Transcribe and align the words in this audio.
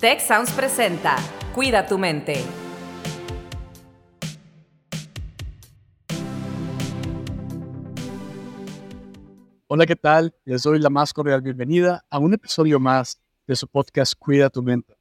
Tech 0.00 0.20
Sounds 0.20 0.52
presenta 0.52 1.16
Cuida 1.56 1.84
tu 1.84 1.98
mente. 1.98 2.44
Hola, 9.66 9.86
¿qué 9.86 9.96
tal? 9.96 10.32
Les 10.44 10.62
doy 10.62 10.78
la 10.78 10.88
más 10.88 11.12
cordial 11.12 11.42
bienvenida 11.42 12.04
a 12.10 12.20
un 12.20 12.32
episodio 12.32 12.78
más 12.78 13.20
de 13.48 13.56
su 13.56 13.66
podcast 13.66 14.14
Cuida 14.16 14.50
tu 14.50 14.62
mente. 14.62 14.94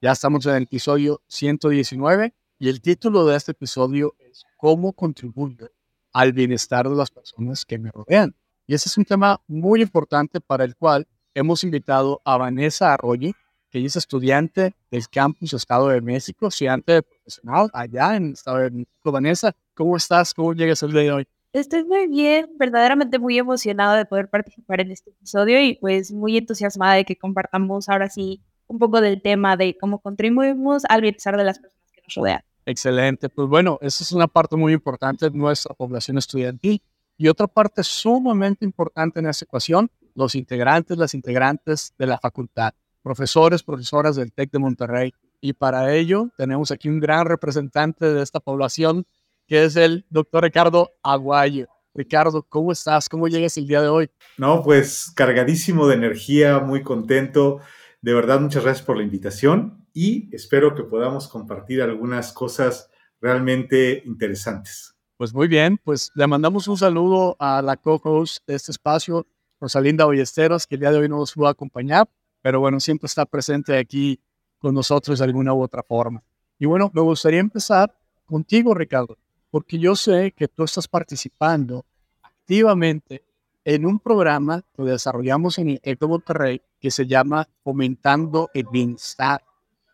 Ya 0.00 0.12
estamos 0.12 0.46
en 0.46 0.54
el 0.54 0.62
episodio 0.62 1.20
119 1.26 2.32
y 2.60 2.68
el 2.68 2.80
título 2.80 3.26
de 3.26 3.36
este 3.36 3.50
episodio 3.50 4.14
es 4.20 4.44
¿Cómo 4.56 4.92
contribuyo 4.92 5.72
al 6.12 6.32
bienestar 6.32 6.88
de 6.88 6.94
las 6.94 7.10
personas 7.10 7.64
que 7.64 7.80
me 7.80 7.90
rodean? 7.90 8.36
Y 8.68 8.74
ese 8.74 8.88
es 8.88 8.96
un 8.96 9.06
tema 9.06 9.40
muy 9.48 9.82
importante 9.82 10.40
para 10.40 10.62
el 10.62 10.76
cual 10.76 11.08
hemos 11.34 11.64
invitado 11.64 12.22
a 12.24 12.36
Vanessa 12.36 12.94
Arroyo, 12.94 13.32
que 13.76 13.84
es 13.84 13.94
estudiante 13.94 14.74
del 14.90 15.06
campus 15.06 15.52
Estado 15.52 15.88
de 15.88 16.00
México, 16.00 16.46
estudiante 16.46 17.02
profesional 17.02 17.68
allá 17.74 18.16
en 18.16 18.32
Estado 18.32 18.60
de 18.60 18.70
México. 18.70 19.12
Vanessa, 19.12 19.54
¿cómo 19.74 19.98
estás? 19.98 20.32
¿Cómo 20.32 20.54
llegas 20.54 20.82
el 20.82 20.92
día 20.92 21.02
de 21.02 21.12
hoy? 21.12 21.28
Estoy 21.52 21.84
muy 21.84 22.06
bien, 22.06 22.48
verdaderamente 22.58 23.18
muy 23.18 23.36
emocionada 23.36 23.98
de 23.98 24.06
poder 24.06 24.30
participar 24.30 24.80
en 24.80 24.92
este 24.92 25.10
episodio 25.10 25.60
y 25.60 25.74
pues 25.74 26.10
muy 26.10 26.38
entusiasmada 26.38 26.94
de 26.94 27.04
que 27.04 27.16
compartamos 27.16 27.90
ahora 27.90 28.08
sí 28.08 28.40
un 28.66 28.78
poco 28.78 29.02
del 29.02 29.20
tema 29.20 29.58
de 29.58 29.76
cómo 29.78 29.98
contribuimos 29.98 30.84
al 30.88 31.02
bienestar 31.02 31.36
de 31.36 31.44
las 31.44 31.58
personas 31.58 31.92
que 31.92 32.00
nos 32.00 32.14
rodean. 32.14 32.40
Excelente, 32.64 33.28
pues 33.28 33.46
bueno, 33.46 33.78
esa 33.82 34.04
es 34.04 34.10
una 34.10 34.26
parte 34.26 34.56
muy 34.56 34.72
importante 34.72 35.28
de 35.28 35.36
nuestra 35.36 35.74
población 35.74 36.16
estudiantil 36.16 36.80
y 37.18 37.28
otra 37.28 37.46
parte 37.46 37.82
sumamente 37.82 38.64
importante 38.64 39.20
en 39.20 39.26
esa 39.26 39.44
ecuación, 39.44 39.90
los 40.14 40.34
integrantes, 40.34 40.96
las 40.96 41.12
integrantes 41.12 41.92
de 41.98 42.06
la 42.06 42.18
facultad, 42.18 42.72
profesores, 43.06 43.62
profesoras 43.62 44.16
del 44.16 44.32
TEC 44.32 44.50
de 44.50 44.58
Monterrey. 44.58 45.14
Y 45.40 45.52
para 45.52 45.94
ello 45.94 46.28
tenemos 46.36 46.72
aquí 46.72 46.88
un 46.88 46.98
gran 46.98 47.24
representante 47.24 48.12
de 48.12 48.20
esta 48.20 48.40
población, 48.40 49.06
que 49.46 49.62
es 49.62 49.76
el 49.76 50.04
doctor 50.10 50.42
Ricardo 50.42 50.90
Aguayo. 51.04 51.68
Ricardo, 51.94 52.42
¿cómo 52.48 52.72
estás? 52.72 53.08
¿Cómo 53.08 53.28
llegas 53.28 53.56
el 53.58 53.68
día 53.68 53.80
de 53.80 53.86
hoy? 53.86 54.10
No, 54.38 54.60
pues 54.60 55.12
cargadísimo 55.14 55.86
de 55.86 55.94
energía, 55.94 56.58
muy 56.58 56.82
contento. 56.82 57.60
De 58.02 58.12
verdad, 58.12 58.40
muchas 58.40 58.64
gracias 58.64 58.84
por 58.84 58.96
la 58.96 59.04
invitación 59.04 59.86
y 59.92 60.28
espero 60.34 60.74
que 60.74 60.82
podamos 60.82 61.28
compartir 61.28 61.82
algunas 61.82 62.32
cosas 62.32 62.90
realmente 63.20 64.02
interesantes. 64.04 64.96
Pues 65.16 65.32
muy 65.32 65.46
bien, 65.46 65.78
pues 65.78 66.10
le 66.16 66.26
mandamos 66.26 66.66
un 66.66 66.76
saludo 66.76 67.36
a 67.38 67.62
la 67.62 67.76
co-host 67.76 68.44
de 68.48 68.56
este 68.56 68.72
espacio, 68.72 69.28
Rosalinda 69.60 70.06
Ballesteros, 70.06 70.66
que 70.66 70.74
el 70.74 70.80
día 70.80 70.90
de 70.90 70.98
hoy 70.98 71.08
no 71.08 71.18
nos 71.18 71.34
pudo 71.34 71.46
acompañar, 71.46 72.08
pero 72.46 72.60
bueno, 72.60 72.78
siempre 72.78 73.06
está 73.08 73.26
presente 73.26 73.76
aquí 73.76 74.20
con 74.58 74.72
nosotros 74.72 75.18
de 75.18 75.24
alguna 75.24 75.52
u 75.52 75.60
otra 75.60 75.82
forma. 75.82 76.22
Y 76.60 76.66
bueno, 76.66 76.92
me 76.94 77.00
gustaría 77.00 77.40
empezar 77.40 77.92
contigo, 78.24 78.72
Ricardo, 78.72 79.18
porque 79.50 79.80
yo 79.80 79.96
sé 79.96 80.30
que 80.30 80.46
tú 80.46 80.62
estás 80.62 80.86
participando 80.86 81.84
activamente 82.22 83.24
en 83.64 83.84
un 83.84 83.98
programa 83.98 84.62
que 84.76 84.84
desarrollamos 84.84 85.58
en 85.58 85.70
el 85.70 85.80
TEC 85.80 85.98
de 85.98 86.06
Monterrey 86.06 86.62
que 86.78 86.92
se 86.92 87.04
llama 87.04 87.48
Fomentando 87.64 88.48
el 88.54 88.68
Bienestar 88.70 89.42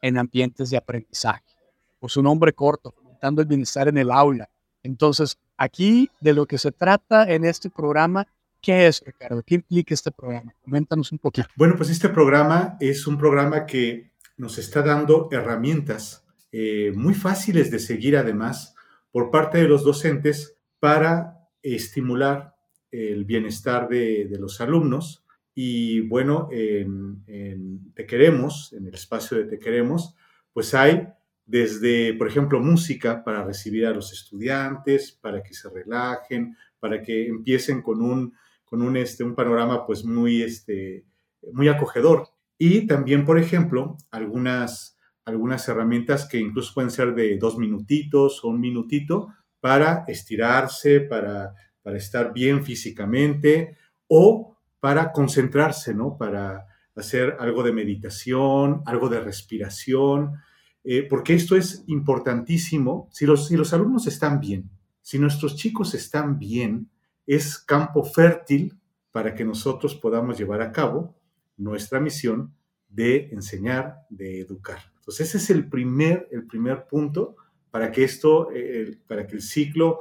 en 0.03 0.19
Ambientes 0.19 0.69
de 0.69 0.77
Aprendizaje. 0.77 1.57
Por 1.99 2.11
su 2.11 2.23
nombre 2.23 2.53
corto, 2.53 2.93
Fomentando 2.93 3.41
el 3.41 3.49
Bienestar 3.49 3.89
en 3.89 3.97
el 3.97 4.11
Aula. 4.11 4.51
Entonces, 4.83 5.39
aquí 5.57 6.11
de 6.21 6.35
lo 6.35 6.45
que 6.45 6.59
se 6.59 6.71
trata 6.71 7.33
en 7.33 7.47
este 7.47 7.71
programa, 7.71 8.27
¿qué 8.63 8.87
es, 8.87 9.03
Ricardo? 9.05 9.43
¿Qué 9.43 9.57
implica 9.57 9.93
este 9.93 10.11
programa? 10.11 10.55
Coméntanos 10.63 11.13
un 11.13 11.19
poquito. 11.19 11.49
Bueno, 11.57 11.75
pues 11.77 11.91
este 11.91 12.09
programa 12.09 12.77
es 12.81 13.07
un 13.07 13.19
programa 13.19 13.67
que 13.67 14.13
nos 14.37 14.57
está 14.57 14.83
dando 14.83 15.29
herramientas 15.31 16.25
eh, 16.53 16.93
muy 16.95 17.15
fáciles 17.15 17.71
de 17.71 17.79
seguir 17.79 18.17
además 18.17 18.75
por 19.11 19.31
parte 19.31 19.59
de 19.59 19.69
los 19.69 19.85
docentes 19.85 20.57
para 20.79 21.49
estimular 21.63 22.55
el 22.91 23.25
bienestar 23.25 23.89
de, 23.89 24.29
los 24.39 24.61
alumnos. 24.61 25.25
Y 25.55 26.01
bueno, 26.01 26.49
en, 26.51 27.23
en 27.27 27.93
Te 27.95 28.07
Queremos, 28.07 28.73
en 28.73 28.87
el 28.87 28.95
espacio 28.95 29.37
de 29.37 29.45
Te 29.45 29.59
Queremos, 29.59 30.15
pues 30.53 30.73
hay 30.75 31.09
desde, 31.45 32.15
por 32.15 32.29
ejemplo, 32.29 32.61
música 32.61 33.25
para 33.25 33.45
recibir 33.45 33.87
a 33.87 33.93
los 33.93 34.13
estudiantes, 34.13 35.13
para 35.13 35.43
que 35.43 35.55
se 35.55 35.69
relajen, 35.69 36.57
para 36.79 37.03
que 37.03 37.27
empiecen 37.27 37.83
con 37.83 38.01
un, 38.03 38.35
con 38.73 38.81
un, 38.81 38.97
este, 38.97 39.23
un 39.23 39.35
panorama 39.35 39.85
pues 39.85 40.03
muy, 40.03 40.41
este, 40.41 41.05
muy 41.53 41.69
acogedor. 41.69 42.29
Y 42.57 42.87
también, 42.87 43.27
por 43.27 43.39
ejemplo, 43.39 43.99
algunas, 44.11 44.97
algunas 45.27 45.69
herramientas 45.69 46.27
que 46.27 46.39
incluso 46.39 46.73
pueden 46.73 46.91
ser 46.91 47.15
de 47.15 47.37
dos 47.37 47.59
minutitos 47.59 48.43
o 48.43 48.49
un 48.49 48.61
minutito 48.61 49.29
para 49.61 50.07
estirarse, 50.09 51.03
para, 51.03 51.53
para 51.83 51.99
estar 51.99 52.33
bien 52.33 52.65
físicamente 52.65 53.77
o 54.07 54.57
para 54.81 55.13
concentrarse, 55.13 55.93
¿no? 55.93 56.17
Para 56.17 56.67
hacer 56.97 57.37
algo 57.41 57.63
de 57.63 57.75
meditación, 57.75 58.81
algo 58.87 59.11
de 59.11 59.21
respiración, 59.21 60.41
eh, 60.83 61.07
porque 61.11 61.35
esto 61.35 61.57
es 61.57 61.85
importantísimo. 61.89 63.11
Si 63.13 63.27
los, 63.27 63.49
si 63.49 63.57
los 63.59 63.75
alumnos 63.75 64.07
están 64.07 64.41
bien, 64.41 64.71
si 65.03 65.19
nuestros 65.19 65.57
chicos 65.57 65.93
están 65.93 66.39
bien, 66.39 66.89
es 67.27 67.59
campo 67.59 68.05
fértil 68.05 68.79
para 69.11 69.35
que 69.35 69.45
nosotros 69.45 69.95
podamos 69.95 70.39
llevar 70.39 70.63
a 70.63 70.73
cabo 70.73 71.15
nuestra 71.57 72.01
misión 72.01 72.55
de 72.89 73.29
enseñar, 73.33 74.07
de 74.11 74.41
educar. 74.41 74.79
Entonces 74.97 75.29
ese 75.29 75.39
es 75.39 75.51
el 75.51 75.69
primer, 75.69 76.29
el 76.31 76.47
primer 76.47 76.87
punto 76.87 77.37
para 77.71 77.91
que 77.91 78.05
esto, 78.05 78.51
eh, 78.53 78.99
para 79.07 79.27
que 79.27 79.37
el 79.37 79.43
ciclo 79.43 80.01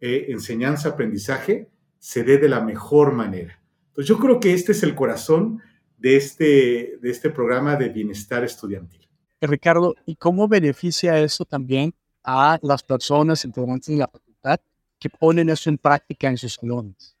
eh, 0.00 0.26
enseñanza-aprendizaje 0.28 1.70
se 1.98 2.24
dé 2.24 2.38
de 2.38 2.48
la 2.48 2.60
mejor 2.60 3.12
manera. 3.12 3.62
Entonces 3.88 4.08
yo 4.08 4.18
creo 4.18 4.40
que 4.40 4.52
este 4.52 4.72
es 4.72 4.82
el 4.82 4.94
corazón 4.94 5.60
de 5.98 6.16
este, 6.16 6.98
de 7.00 7.10
este 7.10 7.30
programa 7.30 7.76
de 7.76 7.88
bienestar 7.88 8.42
estudiantil. 8.42 9.08
Ricardo, 9.40 9.94
¿y 10.04 10.16
cómo 10.16 10.48
beneficia 10.48 11.18
eso 11.18 11.44
también 11.44 11.94
a 12.24 12.58
las 12.62 12.82
personas 12.82 13.44
integrantes 13.44 13.88
de 13.88 13.96
la 13.96 14.08
facultad 14.08 14.60
que 15.02 15.10
ponen 15.10 15.50
eso 15.50 15.68
en 15.68 15.78
práctica 15.78 16.28
en 16.28 16.38
sus 16.38 16.54
salones? 16.54 17.16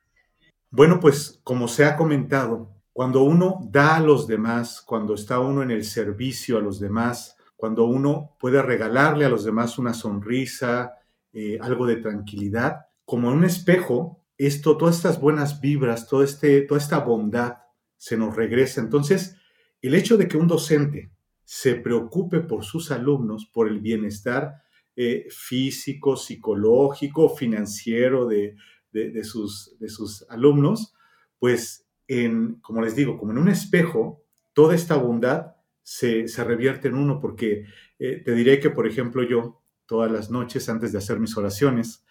Bueno, 0.70 1.00
pues 1.00 1.40
como 1.42 1.66
se 1.66 1.84
ha 1.84 1.96
comentado, 1.96 2.70
cuando 2.92 3.24
uno 3.24 3.58
da 3.72 3.96
a 3.96 4.00
los 4.00 4.28
demás, 4.28 4.80
cuando 4.80 5.14
está 5.14 5.40
uno 5.40 5.64
en 5.64 5.72
el 5.72 5.84
servicio 5.84 6.58
a 6.58 6.60
los 6.60 6.78
demás, 6.78 7.36
cuando 7.56 7.84
uno 7.86 8.36
puede 8.38 8.62
regalarle 8.62 9.24
a 9.24 9.28
los 9.28 9.44
demás 9.44 9.78
una 9.78 9.94
sonrisa, 9.94 10.94
eh, 11.32 11.58
algo 11.60 11.84
de 11.86 11.96
tranquilidad, 11.96 12.86
como 13.04 13.32
en 13.32 13.38
un 13.38 13.44
espejo, 13.44 14.20
esto, 14.38 14.76
todas 14.76 14.96
estas 14.96 15.20
buenas 15.20 15.60
vibras, 15.60 16.06
todo 16.06 16.22
este, 16.22 16.62
toda 16.62 16.80
esta 16.80 17.00
bondad 17.00 17.56
se 17.96 18.16
nos 18.16 18.36
regresa. 18.36 18.80
Entonces, 18.80 19.36
el 19.80 19.94
hecho 19.94 20.16
de 20.16 20.28
que 20.28 20.36
un 20.36 20.46
docente 20.46 21.10
se 21.44 21.74
preocupe 21.74 22.40
por 22.40 22.64
sus 22.64 22.92
alumnos, 22.92 23.50
por 23.52 23.66
el 23.66 23.80
bienestar 23.80 24.61
eh, 24.96 25.26
físico, 25.30 26.16
psicológico, 26.16 27.34
financiero 27.34 28.26
de, 28.26 28.56
de, 28.92 29.24
sus, 29.24 29.76
de 29.78 29.88
sus 29.88 30.26
alumnos, 30.28 30.94
pues, 31.38 31.86
en, 32.08 32.56
como 32.56 32.82
les 32.82 32.94
digo, 32.94 33.18
como 33.18 33.32
en 33.32 33.38
un 33.38 33.48
espejo, 33.48 34.22
toda 34.52 34.74
esta 34.74 34.96
bondad 34.96 35.56
se, 35.82 36.28
se 36.28 36.44
revierte 36.44 36.88
en 36.88 36.94
uno, 36.94 37.20
porque 37.20 37.64
eh, 37.98 38.22
te 38.24 38.34
diré 38.34 38.60
que, 38.60 38.70
por 38.70 38.86
ejemplo, 38.86 39.22
yo, 39.22 39.62
todas 39.86 40.10
las 40.10 40.30
noches 40.30 40.68
antes 40.68 40.92
de 40.92 40.98
hacer 40.98 41.18
mis 41.18 41.36
oraciones, 41.36 42.04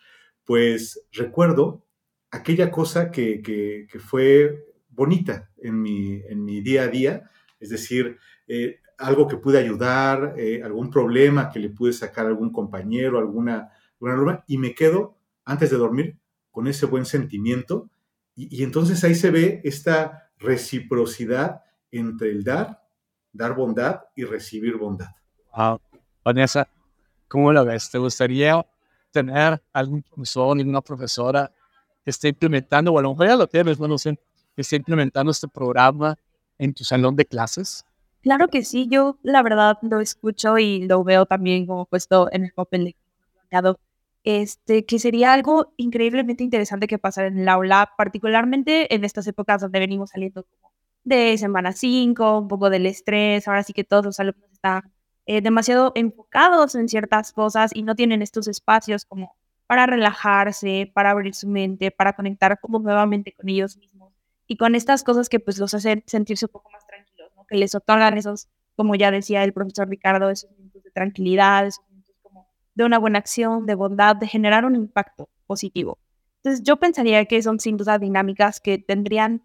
pues 0.43 1.07
recuerdo 1.11 1.85
aquella 2.31 2.71
cosa 2.71 3.11
que, 3.11 3.41
que, 3.41 3.99
fue 3.99 4.65
bonita 4.89 5.51
en 5.57 5.81
mi, 5.81 6.21
en 6.27 6.43
mi 6.43 6.61
día 6.61 6.83
a 6.83 6.87
día, 6.87 7.29
es 7.59 7.69
decir, 7.69 8.17
eh, 8.47 8.79
algo 9.01 9.27
que 9.27 9.37
pude 9.37 9.57
ayudar, 9.57 10.35
eh, 10.37 10.61
algún 10.63 10.89
problema 10.89 11.49
que 11.49 11.59
le 11.59 11.69
pude 11.69 11.91
sacar 11.91 12.25
a 12.25 12.29
algún 12.29 12.51
compañero, 12.51 13.19
alguna, 13.19 13.71
alguna 13.99 14.43
y 14.47 14.57
me 14.57 14.73
quedo 14.73 15.17
antes 15.43 15.71
de 15.71 15.77
dormir 15.77 16.17
con 16.51 16.67
ese 16.67 16.85
buen 16.85 17.05
sentimiento. 17.05 17.89
Y, 18.35 18.63
entonces 18.63 19.03
ahí 19.03 19.15
se 19.15 19.31
ve 19.31 19.61
esta 19.63 20.31
reciprocidad 20.37 21.61
entre 21.91 22.29
el 22.29 22.43
dar, 22.43 22.81
dar 23.33 23.55
bondad 23.55 24.01
y 24.15 24.23
recibir 24.23 24.77
bondad. 24.77 25.09
Ah, 25.51 25.77
Vanessa, 26.23 26.67
¿cómo 27.27 27.51
lo 27.51 27.65
ves? 27.65 27.89
¿Te 27.89 27.97
gustaría 27.97 28.65
tener 29.11 29.61
algún 29.73 30.01
profesor, 30.01 30.57
alguna 30.57 30.81
profesora 30.81 31.51
que 32.03 32.11
esté 32.11 32.29
implementando, 32.29 32.93
o 32.93 32.99
a 32.99 33.01
lo 33.01 33.09
mejor 33.09 33.27
ya 33.27 33.35
lo 33.35 33.47
tienes, 33.47 33.79
no 33.79 33.97
sé, 33.97 34.17
que 34.55 34.61
esté 34.61 34.77
implementando 34.77 35.31
este 35.31 35.47
programa 35.47 36.15
en 36.57 36.73
tu 36.73 36.83
salón 36.83 37.15
de 37.15 37.25
clases? 37.25 37.85
Claro 38.21 38.47
que 38.49 38.63
sí, 38.63 38.87
yo 38.89 39.17
la 39.23 39.41
verdad 39.43 39.77
lo 39.81 39.99
escucho 39.99 40.57
y 40.57 40.87
lo 40.87 41.03
veo 41.03 41.25
también 41.25 41.65
como 41.65 41.85
puesto 41.85 42.29
en 42.31 42.45
el 42.45 42.53
papel 42.53 42.85
de 42.85 42.95
este, 44.23 44.85
que 44.85 44.99
sería 44.99 45.33
algo 45.33 45.73
increíblemente 45.77 46.43
interesante 46.43 46.87
que 46.87 46.99
pasara 46.99 47.27
en 47.27 47.39
el 47.39 47.49
aula, 47.49 47.91
particularmente 47.97 48.93
en 48.93 49.03
estas 49.03 49.25
épocas 49.27 49.61
donde 49.61 49.79
venimos 49.79 50.11
saliendo 50.11 50.43
como 50.43 50.71
de 51.03 51.37
semana 51.39 51.73
5, 51.73 52.39
un 52.39 52.47
poco 52.47 52.69
del 52.69 52.85
estrés, 52.85 53.47
ahora 53.47 53.63
sí 53.63 53.73
que 53.73 53.83
todos 53.83 54.05
los 54.05 54.19
alumnos 54.19 54.51
están 54.51 54.83
eh, 55.25 55.41
demasiado 55.41 55.91
enfocados 55.95 56.75
en 56.75 56.87
ciertas 56.87 57.33
cosas 57.33 57.71
y 57.73 57.81
no 57.83 57.95
tienen 57.95 58.21
estos 58.21 58.47
espacios 58.47 59.05
como 59.05 59.35
para 59.65 59.87
relajarse, 59.87 60.91
para 60.93 61.11
abrir 61.11 61.33
su 61.33 61.47
mente, 61.47 61.89
para 61.91 62.13
conectar 62.13 62.59
como 62.59 62.77
nuevamente 62.79 63.33
con 63.33 63.49
ellos 63.49 63.77
mismos 63.77 64.13
y 64.47 64.57
con 64.57 64.75
estas 64.75 65.03
cosas 65.03 65.29
que 65.29 65.39
pues 65.39 65.57
los 65.57 65.73
hacen 65.73 66.03
sentirse 66.05 66.45
un 66.45 66.51
poco 66.51 66.69
más 66.71 66.85
tranquilos. 66.85 67.10
Que 67.51 67.57
les 67.57 67.75
otorgan 67.75 68.17
esos, 68.17 68.47
como 68.75 68.95
ya 68.95 69.11
decía 69.11 69.43
el 69.43 69.51
profesor 69.51 69.89
Ricardo, 69.89 70.29
esos 70.29 70.49
minutos 70.51 70.83
de 70.83 70.91
tranquilidad, 70.91 71.67
esos 71.67 71.83
minutos 71.89 72.15
como 72.23 72.47
de 72.73 72.85
una 72.85 72.97
buena 72.97 73.19
acción, 73.19 73.65
de 73.65 73.75
bondad, 73.75 74.15
de 74.15 74.27
generar 74.27 74.65
un 74.65 74.75
impacto 74.75 75.29
positivo. 75.45 75.99
Entonces 76.37 76.63
yo 76.63 76.77
pensaría 76.77 77.25
que 77.25 77.43
son 77.43 77.59
sin 77.59 77.77
duda 77.77 77.99
dinámicas 77.99 78.59
que 78.61 78.77
tendrían 78.77 79.43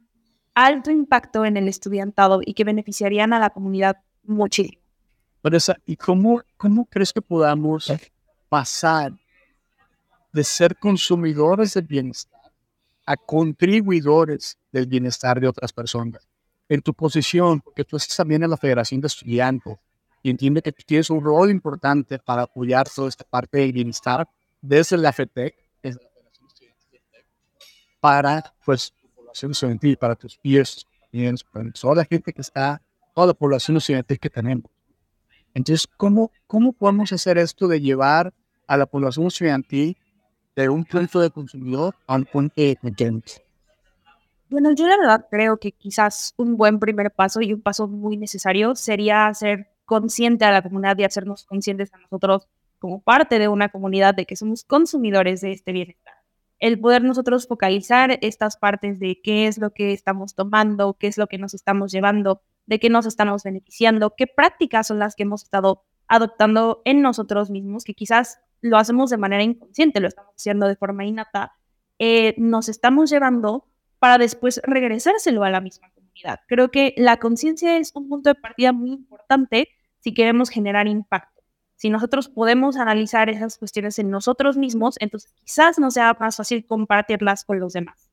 alto 0.55 0.91
impacto 0.91 1.45
en 1.45 1.57
el 1.57 1.69
estudiantado 1.69 2.41
y 2.45 2.55
que 2.55 2.65
beneficiarían 2.65 3.33
a 3.33 3.41
la 3.41 3.51
comunidad 3.51 3.97
muchísimo. 4.23 4.81
Vanessa, 5.43 5.77
¿y 5.85 5.97
cómo, 5.97 6.43
cómo 6.57 6.87
crees 6.87 7.13
que 7.13 7.21
podamos 7.21 7.93
pasar 8.49 9.13
de 10.33 10.45
ser 10.45 10.77
consumidores 10.77 11.75
del 11.75 11.87
bienestar 11.87 12.37
a 13.07 13.17
contribuidores 13.17 14.59
del 14.73 14.87
bienestar 14.87 15.41
de 15.41 15.49
otras 15.49 15.73
personas. 15.73 16.29
En 16.69 16.83
tu 16.83 16.93
posición, 16.95 17.61
porque 17.61 17.85
tú 17.85 17.97
estás 17.97 18.17
también 18.17 18.43
en 18.43 18.51
la 18.51 18.57
Federación 18.57 19.01
de 19.01 19.07
Estudiantes 19.07 19.77
y 20.23 20.31
entiende 20.31 20.61
que 20.61 20.73
tú 20.73 20.83
tienes 20.85 21.09
un 21.11 21.23
rol 21.23 21.51
importante 21.51 22.19
para 22.19 22.43
apoyar 22.43 22.89
toda 22.89 23.09
esta 23.09 23.25
parte 23.25 23.59
del 23.59 23.73
bienestar 23.73 24.29
desde 24.61 24.97
la 24.97 25.13
FETEC, 25.13 25.55
desde 25.83 26.03
la 26.03 26.11
Federación 26.11 26.49
de 26.49 26.55
Estudiantes, 26.55 27.25
para 28.01 28.55
pues, 28.65 28.93
tu 28.93 29.09
población 29.15 29.53
estudiantil, 29.53 29.97
para 29.97 30.17
tus 30.17 30.37
peers, 30.37 30.87
para 31.53 31.71
toda 31.71 31.95
la 31.95 32.05
gente 32.05 32.33
que 32.33 32.41
está, 32.41 32.83
toda 33.15 33.29
la 33.29 33.35
población 33.35 33.77
estudiantil 33.77 34.19
que 34.19 34.31
tenemos. 34.31 34.71
Entonces, 35.55 35.87
¿cómo, 35.97 36.33
cómo 36.47 36.73
podemos 36.73 37.13
hacer 37.13 37.39
esto 37.39 37.69
de 37.69 37.81
llevar 37.81 38.35
a 38.67 38.77
la 38.77 38.87
población 38.87 39.29
estudiantil 39.29 39.97
de 40.57 40.69
un 40.69 40.85
punto 40.85 41.21
de 41.21 41.31
consumidor 41.31 41.95
a 42.07 42.17
un 42.17 42.25
punto 42.25 42.55
de 42.57 42.77
Bueno, 44.49 44.73
yo 44.73 44.87
la 44.87 44.97
verdad 44.97 45.27
creo 45.29 45.59
que 45.59 45.73
quizás 45.73 46.33
un 46.37 46.57
buen 46.57 46.79
primer 46.79 47.11
paso 47.11 47.41
y 47.41 47.53
un 47.53 47.63
paso 47.63 47.89
muy 47.89 48.17
necesario 48.17 48.77
sería 48.77 49.33
ser 49.35 49.71
consciente 49.85 50.45
a 50.45 50.53
la 50.53 50.63
comunidad 50.63 50.97
y 50.99 51.05
hacernos 51.05 51.45
conscientes 51.47 51.93
a 51.93 51.99
nosotros 51.99 52.49
como 52.79 53.03
parte 53.03 53.41
de 53.41 53.49
una 53.49 53.71
comunidad 53.71 54.15
de 54.15 54.25
que 54.25 54.37
somos 54.37 54.63
consumidores 54.65 55.41
de 55.41 55.53
este 55.53 55.73
bienestar. 55.73 56.15
El 56.61 56.79
poder 56.79 57.03
nosotros 57.03 57.49
focalizar 57.49 58.19
estas 58.23 58.57
partes 58.57 59.01
de 59.01 59.21
qué 59.21 59.49
es 59.49 59.59
lo 59.59 59.71
que 59.71 59.93
estamos 59.93 60.35
tomando, 60.37 60.95
qué 60.95 61.09
es 61.09 61.19
lo 61.19 61.27
que 61.27 61.39
nos 61.39 61.53
estamos 61.53 61.91
llevando, 61.91 62.41
de 62.67 62.79
qué 62.79 62.89
nos 62.89 63.05
estamos 63.07 63.43
beneficiando, 63.43 64.15
qué 64.17 64.29
prácticas 64.29 64.87
son 64.87 65.01
las 65.01 65.17
que 65.17 65.25
hemos 65.25 65.43
estado 65.43 65.85
adoptando 66.07 66.83
en 66.85 67.03
nosotros 67.03 67.51
mismos, 67.51 67.85
que 67.85 67.95
quizás 67.95 68.39
lo 68.61 68.79
hacemos 68.79 69.11
de 69.11 69.17
manera 69.17 69.43
inconsciente, 69.43 70.01
lo 70.01 70.09
estamos 70.09 70.35
haciendo 70.37 70.69
de 70.69 70.77
forma 70.77 71.05
innata, 71.05 71.53
eh, 71.99 72.35
nos 72.39 72.69
estamos 72.69 73.11
llevando 73.11 73.67
para 73.99 74.19
después 74.19 74.61
regresárselo 74.65 75.45
a 75.45 75.51
la 75.51 75.61
misma 75.61 75.91
comunidad. 75.95 76.41
Creo 76.47 76.71
que 76.71 76.95
la 76.97 77.17
conciencia 77.19 77.77
es 77.79 77.93
un 77.95 78.09
punto 78.09 78.31
de 78.31 78.35
partida 78.35 78.73
muy 78.73 78.93
importante 78.93 79.69
si 80.01 80.15
queremos 80.15 80.51
generar 80.51 80.87
impacto. 80.87 81.43
Si 81.77 81.91
nosotros 81.91 82.29
podemos 82.29 82.77
analizar 82.77 83.29
esas 83.29 83.59
cuestiones 83.59 83.99
en 83.99 84.11
nosotros 84.11 84.57
mismos, 84.57 84.97
entonces 84.99 85.33
quizás 85.45 85.79
nos 85.79 85.95
sea 85.95 86.17
más 86.19 86.37
fácil 86.37 86.67
compartirlas 86.67 87.45
con 87.45 87.61
los 87.61 87.75
demás. 87.75 88.11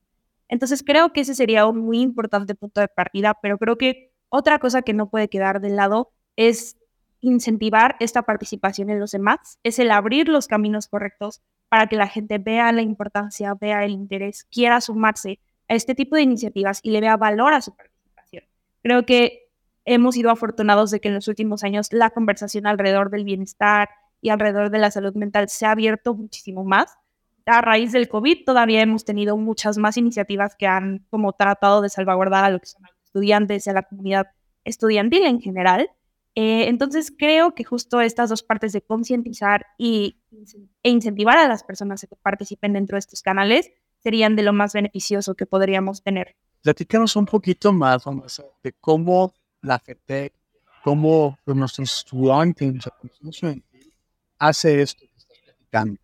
Entonces 0.50 0.84
creo 0.86 1.14
que 1.14 1.22
ese 1.22 1.34
sería 1.34 1.66
un 1.66 1.80
muy 1.80 2.02
importante 2.02 2.56
punto 2.56 2.82
de 2.82 2.90
partida, 2.90 3.36
pero 3.42 3.58
creo 3.58 3.78
que 3.78 4.12
otra 4.28 4.60
cosa 4.60 4.82
que 4.82 4.94
no 4.94 5.10
puede 5.10 5.30
quedar 5.30 5.62
de 5.62 5.70
lado 5.70 6.12
es 6.36 6.78
incentivar 7.22 7.96
esta 8.02 8.24
participación 8.24 8.90
en 8.90 9.00
los 9.00 9.12
demás, 9.12 9.60
es 9.64 9.80
el 9.80 9.92
abrir 9.92 10.28
los 10.28 10.48
caminos 10.48 10.88
correctos 10.88 11.42
para 11.70 11.88
que 11.88 11.96
la 11.96 12.08
gente 12.08 12.38
vea 12.38 12.72
la 12.74 12.82
importancia, 12.82 13.54
vea 13.60 13.86
el 13.86 13.92
interés, 13.92 14.44
quiera 14.52 14.82
sumarse 14.82 15.40
a 15.74 15.76
este 15.76 15.96
tipo 15.96 16.16
de 16.16 16.22
iniciativas 16.22 16.80
y 16.84 16.92
le 16.92 17.02
vea 17.02 17.18
valor 17.18 17.54
a 17.54 17.62
su 17.62 17.76
participación. 17.76 18.44
Creo 18.82 19.06
que 19.06 19.50
hemos 19.86 20.16
sido 20.16 20.30
afortunados 20.30 20.92
de 20.92 21.02
que 21.02 21.10
en 21.10 21.16
los 21.16 21.28
últimos 21.28 21.64
años 21.64 21.92
la 21.92 22.12
conversación 22.12 22.68
alrededor 22.68 23.10
del 23.10 23.26
bienestar 23.26 23.90
y 24.22 24.30
alrededor 24.30 24.70
de 24.70 24.80
la 24.80 24.92
salud 24.92 25.14
mental 25.16 25.50
se 25.50 25.66
ha 25.66 25.72
abierto 25.72 26.16
muchísimo 26.16 26.64
más. 26.64 26.96
A 27.46 27.62
raíz 27.62 27.92
del 27.92 28.08
COVID 28.08 28.46
todavía 28.46 28.82
hemos 28.82 29.04
tenido 29.04 29.36
muchas 29.36 29.78
más 29.78 29.98
iniciativas 29.98 30.56
que 30.56 30.66
han 30.66 31.06
como 31.10 31.34
tratado 31.34 31.82
de 31.82 31.90
salvaguardar 31.90 32.46
a 32.46 32.50
los 32.50 32.78
estudiantes 33.04 33.68
y 33.68 33.70
a 33.70 33.74
la 33.74 33.84
comunidad 33.84 34.28
estudiantil 34.64 35.26
en 35.26 35.42
general. 35.42 35.90
Eh, 36.36 36.70
entonces 36.70 37.14
creo 37.16 37.54
que 37.54 37.64
justo 37.64 38.00
estas 38.00 38.30
dos 38.30 38.44
partes 38.44 38.72
de 38.72 38.82
concientizar 38.82 39.68
e 39.78 40.16
incentivar 40.84 41.38
a 41.38 41.48
las 41.48 41.64
personas 41.64 42.04
a 42.04 42.08
que 42.08 42.16
participen 42.16 42.74
dentro 42.74 42.96
de 42.96 43.00
estos 43.00 43.22
canales 43.22 43.72
serían 44.04 44.36
de 44.36 44.44
lo 44.44 44.54
más 44.54 44.74
beneficioso 44.74 45.36
que 45.36 45.46
podríamos 45.46 46.04
tener. 46.04 46.36
Platícanos 46.62 47.16
un 47.16 47.26
poquito 47.26 47.74
más 47.74 48.04
de 48.64 48.74
cómo 48.80 49.34
la 49.62 49.80
FETEC, 49.80 50.34
cómo 50.84 51.38
nuestros 51.46 51.98
estudiantes 51.98 52.90
hace 54.38 54.82
esto 54.82 55.06
que 55.06 55.18
estás 55.18 55.40
platicando. 55.44 56.00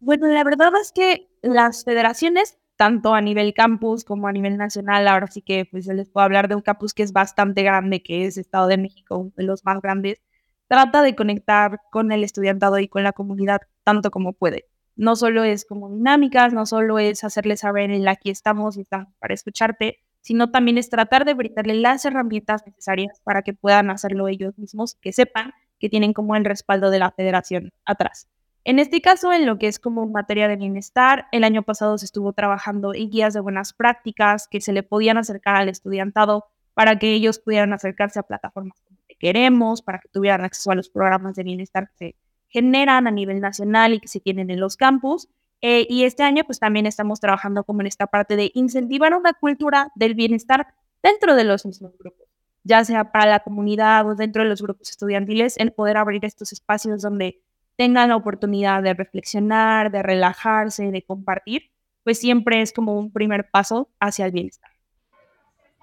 Bueno, 0.00 0.26
la 0.26 0.42
verdad 0.42 0.72
es 0.80 0.92
que 0.92 1.28
las 1.42 1.84
federaciones 1.84 2.58
tanto 2.76 3.14
a 3.14 3.20
nivel 3.20 3.54
campus 3.54 4.04
como 4.04 4.26
a 4.26 4.32
nivel 4.32 4.56
nacional. 4.56 5.06
Ahora 5.06 5.28
sí 5.28 5.40
que 5.40 5.66
pues 5.70 5.86
les 5.86 6.08
puedo 6.08 6.24
hablar 6.24 6.48
de 6.48 6.56
un 6.56 6.62
campus 6.62 6.94
que 6.94 7.04
es 7.04 7.12
bastante 7.12 7.62
grande, 7.62 8.02
que 8.02 8.26
es 8.26 8.36
Estado 8.36 8.66
de 8.66 8.76
México, 8.76 9.18
uno 9.18 9.32
de 9.36 9.44
los 9.44 9.64
más 9.64 9.80
grandes. 9.80 10.20
Trata 10.66 11.02
de 11.02 11.14
conectar 11.14 11.80
con 11.92 12.10
el 12.10 12.24
estudiantado 12.24 12.80
y 12.80 12.88
con 12.88 13.04
la 13.04 13.12
comunidad 13.12 13.60
tanto 13.84 14.10
como 14.10 14.32
puede. 14.32 14.68
No 14.96 15.16
solo 15.16 15.44
es 15.44 15.64
como 15.64 15.90
dinámicas, 15.90 16.52
no 16.52 16.66
solo 16.66 16.98
es 16.98 17.24
hacerles 17.24 17.60
saber 17.60 17.90
en 17.90 18.04
la 18.04 18.12
aquí 18.12 18.30
estamos 18.30 18.76
y 18.76 18.82
estamos 18.82 19.08
para 19.18 19.34
escucharte, 19.34 19.98
sino 20.20 20.50
también 20.50 20.78
es 20.78 20.90
tratar 20.90 21.24
de 21.24 21.34
brindarle 21.34 21.74
las 21.74 22.04
herramientas 22.04 22.62
necesarias 22.66 23.20
para 23.24 23.42
que 23.42 23.52
puedan 23.54 23.90
hacerlo 23.90 24.28
ellos 24.28 24.56
mismos, 24.58 24.94
que 24.96 25.12
sepan 25.12 25.52
que 25.78 25.88
tienen 25.88 26.12
como 26.12 26.36
el 26.36 26.44
respaldo 26.44 26.90
de 26.90 27.00
la 27.00 27.10
federación 27.10 27.72
atrás. 27.84 28.28
En 28.64 28.78
este 28.78 29.00
caso, 29.00 29.32
en 29.32 29.44
lo 29.44 29.58
que 29.58 29.66
es 29.66 29.80
como 29.80 30.06
materia 30.06 30.46
de 30.46 30.54
bienestar, 30.54 31.26
el 31.32 31.42
año 31.42 31.64
pasado 31.64 31.98
se 31.98 32.04
estuvo 32.04 32.32
trabajando 32.32 32.94
en 32.94 33.10
guías 33.10 33.34
de 33.34 33.40
buenas 33.40 33.72
prácticas 33.72 34.46
que 34.46 34.60
se 34.60 34.72
le 34.72 34.84
podían 34.84 35.18
acercar 35.18 35.56
al 35.56 35.68
estudiantado 35.68 36.44
para 36.72 36.98
que 37.00 37.12
ellos 37.12 37.40
pudieran 37.40 37.72
acercarse 37.72 38.20
a 38.20 38.22
plataformas 38.22 38.80
Te 39.08 39.16
Queremos, 39.16 39.82
para 39.82 39.98
que 39.98 40.08
tuvieran 40.08 40.42
acceso 40.42 40.70
a 40.70 40.76
los 40.76 40.88
programas 40.88 41.34
de 41.34 41.42
bienestar 41.42 41.90
que 41.98 42.14
generan 42.52 43.06
a 43.06 43.10
nivel 43.10 43.40
nacional 43.40 43.94
y 43.94 44.00
que 44.00 44.08
se 44.08 44.20
tienen 44.20 44.50
en 44.50 44.60
los 44.60 44.76
campus. 44.76 45.28
Eh, 45.62 45.86
y 45.88 46.04
este 46.04 46.22
año, 46.22 46.44
pues 46.44 46.58
también 46.58 46.86
estamos 46.86 47.20
trabajando 47.20 47.64
como 47.64 47.80
en 47.80 47.86
esta 47.86 48.06
parte 48.06 48.36
de 48.36 48.50
incentivar 48.54 49.14
una 49.14 49.32
cultura 49.32 49.90
del 49.94 50.14
bienestar 50.14 50.66
dentro 51.02 51.34
de 51.34 51.44
los 51.44 51.64
mismos 51.64 51.96
grupos, 51.98 52.26
ya 52.64 52.84
sea 52.84 53.10
para 53.10 53.26
la 53.26 53.40
comunidad 53.40 54.08
o 54.08 54.14
dentro 54.14 54.42
de 54.42 54.48
los 54.48 54.60
grupos 54.60 54.90
estudiantiles, 54.90 55.56
el 55.58 55.72
poder 55.72 55.96
abrir 55.96 56.24
estos 56.24 56.52
espacios 56.52 57.02
donde 57.02 57.40
tengan 57.76 58.10
la 58.10 58.16
oportunidad 58.16 58.82
de 58.82 58.94
reflexionar, 58.94 59.90
de 59.90 60.02
relajarse, 60.02 60.90
de 60.90 61.02
compartir, 61.02 61.70
pues 62.04 62.18
siempre 62.18 62.60
es 62.60 62.72
como 62.72 62.98
un 62.98 63.12
primer 63.12 63.48
paso 63.50 63.88
hacia 64.00 64.26
el 64.26 64.32
bienestar. 64.32 64.70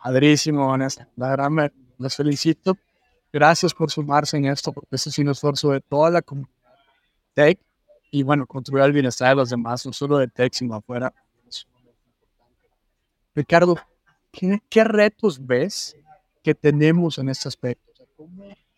Padrísimo, 0.01 0.67
Vanessa. 0.67 1.07
La 1.15 1.29
verdad, 1.29 1.49
me, 1.49 1.71
les 1.97 2.15
felicito. 2.15 2.77
Gracias 3.31 3.73
por 3.73 3.91
sumarse 3.91 4.37
en 4.37 4.45
esto, 4.45 4.71
porque 4.71 4.95
este 4.95 5.09
es 5.09 5.19
un 5.19 5.29
esfuerzo 5.29 5.71
de 5.71 5.81
toda 5.81 6.09
la 6.09 6.21
comunidad 6.21 6.58
Tech 7.33 7.59
y, 8.11 8.23
bueno, 8.23 8.45
contribuir 8.45 8.83
al 8.83 8.91
bienestar 8.91 9.29
de 9.29 9.35
los 9.35 9.49
demás, 9.49 9.85
no 9.85 9.93
solo 9.93 10.17
de 10.17 10.27
Tech, 10.27 10.53
sino 10.53 10.75
afuera. 10.75 11.13
Ricardo, 13.35 13.77
¿qué, 14.31 14.61
¿qué, 14.69 14.83
retos 14.83 15.45
ves 15.45 15.95
que 16.43 16.55
tenemos 16.55 17.17
en 17.17 17.29
este 17.29 17.47
aspecto? 17.47 17.91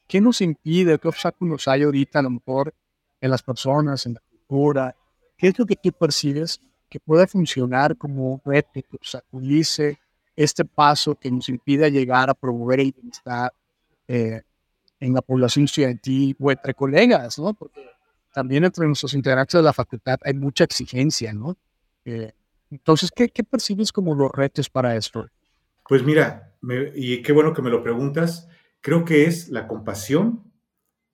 ¿Qué 0.07 0.19
nos 0.19 0.41
impide, 0.41 0.99
qué 0.99 1.07
obstáculos 1.07 1.67
hay 1.67 1.83
ahorita 1.83 2.19
a 2.19 2.23
lo 2.23 2.31
mejor 2.31 2.73
en 3.21 3.31
las 3.31 3.41
personas, 3.41 4.05
en 4.05 4.15
la 4.15 4.21
cultura? 4.29 4.95
¿Qué 5.37 5.47
es 5.47 5.57
lo 5.57 5.65
que 5.65 5.75
tú 5.75 5.91
percibes 5.91 6.61
que 6.89 6.99
puede 6.99 7.25
funcionar 7.25 7.95
como 7.95 8.33
un 8.33 8.41
reto 8.43 8.69
que 8.73 8.85
obstaculice 8.91 9.97
este 10.35 10.65
paso 10.65 11.15
que 11.15 11.31
nos 11.31 11.47
impide 11.49 11.89
llegar 11.89 12.29
a 12.29 12.33
promover 12.33 12.81
el 12.81 12.91
bienestar 12.91 13.53
eh, 14.07 14.41
en 14.99 15.13
la 15.13 15.21
población 15.21 15.65
estudiantil 15.65 16.35
o 16.39 16.51
entre 16.51 16.73
colegas, 16.73 17.39
¿no? 17.39 17.53
Porque 17.53 17.81
también 18.33 18.63
entre 18.63 18.85
nuestros 18.87 19.13
integrantes 19.13 19.53
de 19.53 19.63
la 19.63 19.73
facultad 19.73 20.19
hay 20.23 20.33
mucha 20.33 20.63
exigencia, 20.63 21.33
¿no? 21.33 21.57
Eh, 22.05 22.31
entonces, 22.69 23.11
¿qué, 23.13 23.29
¿qué, 23.29 23.43
percibes 23.43 23.91
como 23.91 24.15
los 24.15 24.31
retos 24.31 24.69
para 24.69 24.95
esto? 24.95 25.27
Pues 25.87 26.03
mira, 26.03 26.53
y 26.95 27.21
qué 27.21 27.33
bueno 27.33 27.53
que 27.53 27.61
me 27.61 27.69
lo 27.69 27.83
preguntas, 27.83 28.47
creo 28.79 29.03
que 29.03 29.25
es 29.25 29.49
la 29.49 29.67
compasión, 29.67 30.51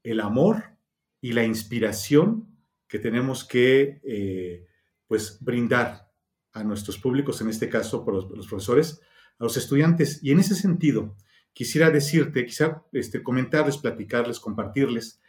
el 0.04 0.20
amor 0.22 0.78
y 1.20 1.34
la 1.34 1.44
inspiración 1.44 2.48
que 2.88 3.00
tenemos 3.00 3.44
que 3.44 4.00
eh, 4.04 4.66
pues 5.08 5.38
brindar 5.42 6.10
a 6.54 6.64
nuestros 6.64 6.98
públicos, 6.98 7.42
en 7.42 7.50
este 7.50 7.70
caso 7.70 8.04
por 8.04 8.14
los, 8.14 8.48
profesores, 8.48 9.02
a 9.40 9.44
los 9.44 9.58
estudiantes. 9.58 10.24
Y 10.24 10.32
en 10.32 10.40
ese 10.40 10.56
sentido, 10.56 11.16
quisiera 11.54 11.92
decirte, 11.92 12.46
quisiera 12.46 12.84
este, 12.94 13.22
comentarles, 13.22 13.78
platicarles, 13.78 14.40
compartirles, 14.40 15.20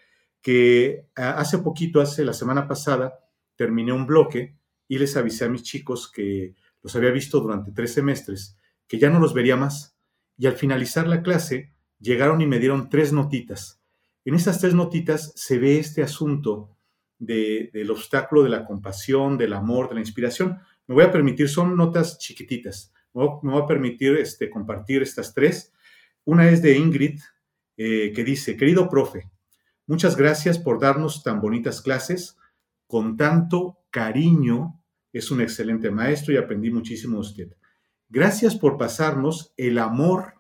que 0.43 1.07
hace 1.15 1.59
poquito, 1.59 2.01
hace 2.01 2.25
la 2.25 2.33
semana 2.33 2.69
pasada, 2.69 3.19
terminé 3.57 3.93
un 3.93 4.07
bloque 4.07 4.57
y 4.87 4.99
les 4.99 5.17
avisé 5.17 5.45
a 5.45 5.49
mis 5.49 5.63
chicos 5.63 6.11
que 6.11 6.55
los 6.83 6.95
había 6.97 7.11
visto 7.11 7.41
durante 7.41 7.73
tres 7.73 7.93
semestres, 7.93 8.57
que 8.87 8.99
ya 8.99 9.11
no 9.11 9.21
los 9.21 9.35
vería 9.35 9.57
más. 9.57 9.97
Y 10.37 10.47
al 10.47 10.55
finalizar 10.55 11.07
la 11.09 11.23
clase, 11.23 11.75
llegaron 11.99 12.41
y 12.41 12.47
me 12.47 12.59
dieron 12.59 12.89
tres 12.89 13.13
notitas. 13.13 13.83
En 14.25 14.35
esas 14.35 14.61
tres 14.61 14.75
notitas 14.75 15.33
se 15.35 15.59
ve 15.59 15.79
este 15.79 16.03
asunto 16.03 16.77
del 17.19 17.91
obstáculo 17.91 18.45
de 18.45 18.51
la 18.51 18.65
compasión, 18.65 19.37
del 19.37 19.53
amor, 19.53 19.89
de 19.89 19.97
la 19.97 20.01
inspiración. 20.01 20.59
Me 20.87 20.95
voy 20.95 21.05
a 21.05 21.13
permitir, 21.13 21.49
son 21.49 21.77
notas 21.77 22.19
chiquititas, 22.19 22.93
me 23.13 23.25
voy, 23.25 23.63
a 23.63 23.67
permitir 23.67 24.17
este, 24.17 24.49
compartir 24.49 25.03
estas 25.03 25.35
tres. 25.35 25.73
Una 26.25 26.49
es 26.49 26.63
de 26.63 26.77
Ingrid, 26.77 27.21
eh, 27.77 28.13
que 28.15 28.23
dice, 28.23 28.57
querido 28.57 28.89
profe, 28.89 29.29
muchas 29.89 30.17
gracias 30.17 30.59
por 30.59 30.79
darnos 30.79 31.25
tan 31.25 31.41
bonitas 31.41 31.83
clases, 31.83 32.37
con 32.87 33.17
tanto 33.17 33.81
cariño, 33.91 34.81
es 35.13 35.31
un 35.33 35.41
excelente 35.41 35.91
maestro 35.91 36.33
y 36.33 36.37
aprendí 36.37 36.71
muchísimo 36.71 37.15
de 37.15 37.21
usted. 37.21 37.57
Gracias 38.09 38.55
por 38.55 38.79
pasarnos 38.79 39.53
el 39.57 39.79
amor 39.79 40.35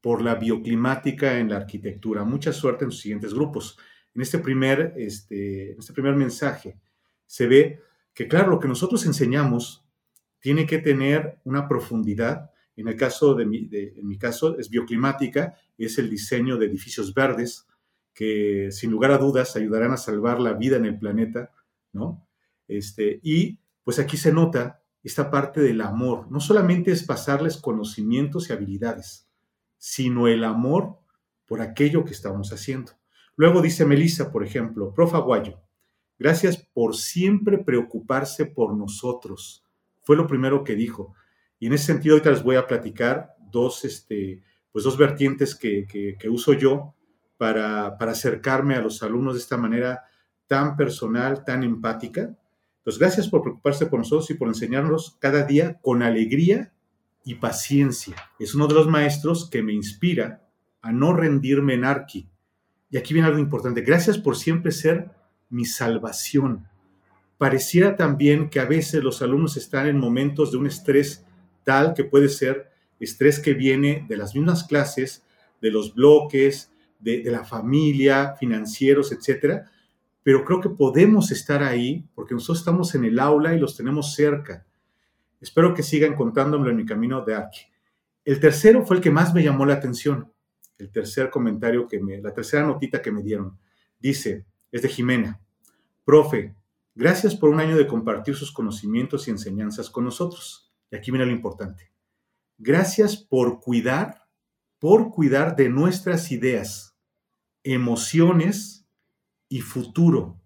por 0.00 0.22
la 0.22 0.34
bioclimática 0.36 1.38
en 1.38 1.50
la 1.50 1.56
arquitectura. 1.56 2.24
Mucha 2.24 2.52
suerte 2.52 2.84
en 2.84 2.90
sus 2.90 3.00
siguientes 3.00 3.34
grupos. 3.34 3.78
En 4.14 4.22
este 4.22 4.38
primer, 4.38 4.94
este, 4.96 5.72
este 5.72 5.92
primer 5.92 6.14
mensaje 6.14 6.78
se 7.26 7.46
ve 7.46 7.80
que, 8.12 8.28
claro, 8.28 8.50
lo 8.50 8.60
que 8.60 8.68
nosotros 8.68 9.06
enseñamos 9.06 9.84
tiene 10.40 10.66
que 10.66 10.78
tener 10.78 11.38
una 11.44 11.68
profundidad. 11.68 12.50
En 12.76 12.88
el 12.88 12.96
caso 12.96 13.34
de 13.34 13.46
mi, 13.46 13.68
en 13.72 14.06
mi 14.06 14.18
caso 14.18 14.58
es 14.58 14.68
bioclimática, 14.68 15.54
es 15.78 15.98
el 15.98 16.10
diseño 16.10 16.56
de 16.56 16.66
edificios 16.66 17.14
verdes 17.14 17.66
que 18.14 18.68
sin 18.70 18.90
lugar 18.90 19.10
a 19.10 19.18
dudas 19.18 19.56
ayudarán 19.56 19.92
a 19.92 19.96
salvar 19.96 20.40
la 20.40 20.52
vida 20.52 20.76
en 20.76 20.84
el 20.84 20.98
planeta, 20.98 21.50
¿no? 21.92 22.26
Este, 22.68 23.20
y 23.22 23.58
pues 23.84 23.98
aquí 23.98 24.16
se 24.16 24.32
nota 24.32 24.82
esta 25.02 25.30
parte 25.30 25.60
del 25.60 25.80
amor. 25.80 26.30
No 26.30 26.40
solamente 26.40 26.92
es 26.92 27.04
pasarles 27.04 27.56
conocimientos 27.56 28.48
y 28.48 28.52
habilidades, 28.52 29.28
sino 29.78 30.28
el 30.28 30.44
amor 30.44 30.98
por 31.46 31.60
aquello 31.60 32.04
que 32.04 32.12
estamos 32.12 32.52
haciendo. 32.52 32.92
Luego 33.36 33.62
dice 33.62 33.84
Melissa, 33.84 34.30
por 34.30 34.44
ejemplo, 34.44 34.94
profa 34.94 35.18
Aguayo, 35.18 35.60
gracias 36.18 36.56
por 36.56 36.96
siempre 36.96 37.58
preocuparse 37.58 38.46
por 38.46 38.76
nosotros. 38.76 39.64
Fue 40.02 40.16
lo 40.16 40.26
primero 40.26 40.64
que 40.64 40.76
dijo. 40.76 41.14
Y 41.58 41.66
en 41.66 41.74
ese 41.74 41.86
sentido, 41.86 42.14
ahorita 42.14 42.30
les 42.30 42.42
voy 42.42 42.56
a 42.56 42.66
platicar 42.66 43.34
dos, 43.50 43.84
este, 43.84 44.42
pues 44.70 44.84
dos 44.84 44.96
vertientes 44.96 45.54
que, 45.54 45.86
que, 45.86 46.28
uso 46.28 46.52
yo 46.54 46.94
para, 47.42 47.88
acercarme 47.98 48.76
a 48.76 48.80
los 48.80 49.02
alumnos 49.02 49.34
de 49.34 49.40
esta 49.40 49.56
manera 49.56 50.04
tan 50.46 50.76
personal, 50.76 51.44
tan 51.44 51.64
empática. 51.64 52.36
Entonces, 52.78 53.00
gracias 53.00 53.26
por 53.26 53.42
preocuparse 53.42 53.86
por 53.86 53.98
nosotros 53.98 54.30
y 54.30 54.34
por 54.34 54.46
enseñarnos 54.46 55.16
cada 55.18 55.42
día 55.42 55.80
con 55.82 56.04
alegría 56.04 56.72
y 57.24 57.34
paciencia. 57.34 58.14
Es 58.38 58.54
uno 58.54 58.68
de 58.68 58.74
los 58.74 58.86
maestros 58.86 59.50
que 59.50 59.60
me 59.60 59.72
inspira 59.72 60.46
a 60.82 60.92
no 60.92 61.14
rendirme 61.14 61.74
en 61.74 61.84
Arqui. 61.84 62.28
Y 62.90 62.96
aquí 62.96 63.12
viene 63.12 63.26
algo 63.26 63.40
importante. 63.40 63.80
Gracias 63.80 64.18
por 64.18 64.36
siempre 64.36 64.70
ser 64.70 65.10
mi 65.50 65.64
salvación. 65.64 66.68
Pareciera 67.38 67.96
también 67.96 68.50
que 68.50 68.60
a 68.60 68.66
veces 68.66 69.02
los 69.02 69.20
alumnos 69.20 69.56
están 69.56 69.88
en 69.88 69.98
momentos 69.98 70.52
de 70.52 70.58
un 70.58 70.68
estrés 70.68 71.26
tal 71.64 71.94
que 71.94 72.04
puede 72.04 72.28
ser 72.28 72.70
estrés 73.00 73.40
que 73.40 73.54
viene 73.54 74.06
de 74.08 74.16
las 74.16 74.32
mismas 74.36 74.62
clases, 74.62 75.24
de 75.60 75.72
los 75.72 75.92
bloques, 75.92 76.71
de, 77.02 77.22
la 77.30 77.44
familia, 77.44 78.34
financieros, 78.38 79.12
etcétera. 79.12 79.70
Pero 80.22 80.44
creo 80.44 80.60
que 80.60 80.70
podemos 80.70 81.30
estar 81.30 81.62
ahí 81.62 82.08
porque 82.14 82.34
nosotros 82.34 82.60
estamos 82.60 82.94
en 82.94 83.04
el 83.04 83.18
aula 83.18 83.54
y 83.54 83.58
los 83.58 83.76
tenemos 83.76 84.14
cerca 84.14 84.64
Espero 85.42 85.74
que 85.74 85.82
sigan 85.82 86.14
contándomelo 86.14 86.70
en 86.70 86.76
mi 86.76 86.86
camino 86.86 87.24
de 87.24 87.34
Arqui. 87.34 87.62
El 88.24 88.38
tercero 88.38 88.86
fue 88.86 88.96
el 88.96 89.02
que 89.02 89.10
más 89.10 89.34
me 89.34 89.42
llamó 89.42 89.66
la 89.66 89.74
atención. 89.74 90.32
El 90.78 90.92
tercer 90.92 91.30
comentario 91.30 91.88
que 91.88 91.98
me, 91.98 92.22
la 92.22 92.32
tercera 92.32 92.64
notita 92.64 93.02
que 93.02 93.10
me 93.10 93.24
dieron. 93.24 93.58
Dice, 93.98 94.46
es 94.70 94.82
de 94.82 94.88
Jimena. 94.88 95.40
Profe, 96.04 96.54
gracias 96.94 97.34
por 97.34 97.50
un 97.50 97.58
año 97.58 97.76
de 97.76 97.88
compartir 97.88 98.36
sus 98.36 98.52
conocimientos 98.52 99.26
y 99.26 99.32
enseñanzas 99.32 99.90
con 99.90 100.04
nosotros. 100.04 100.72
Y 100.92 100.96
aquí 100.96 101.10
viene 101.10 101.26
lo 101.26 101.32
importante. 101.32 101.90
Gracias 102.56 103.16
por 103.16 103.60
cuidar, 103.60 104.28
por 104.78 105.10
cuidar 105.10 105.56
de 105.56 105.68
nuestras 105.68 106.30
ideas, 106.30 106.91
emociones 107.64 108.86
y 109.48 109.60
futuro 109.60 110.40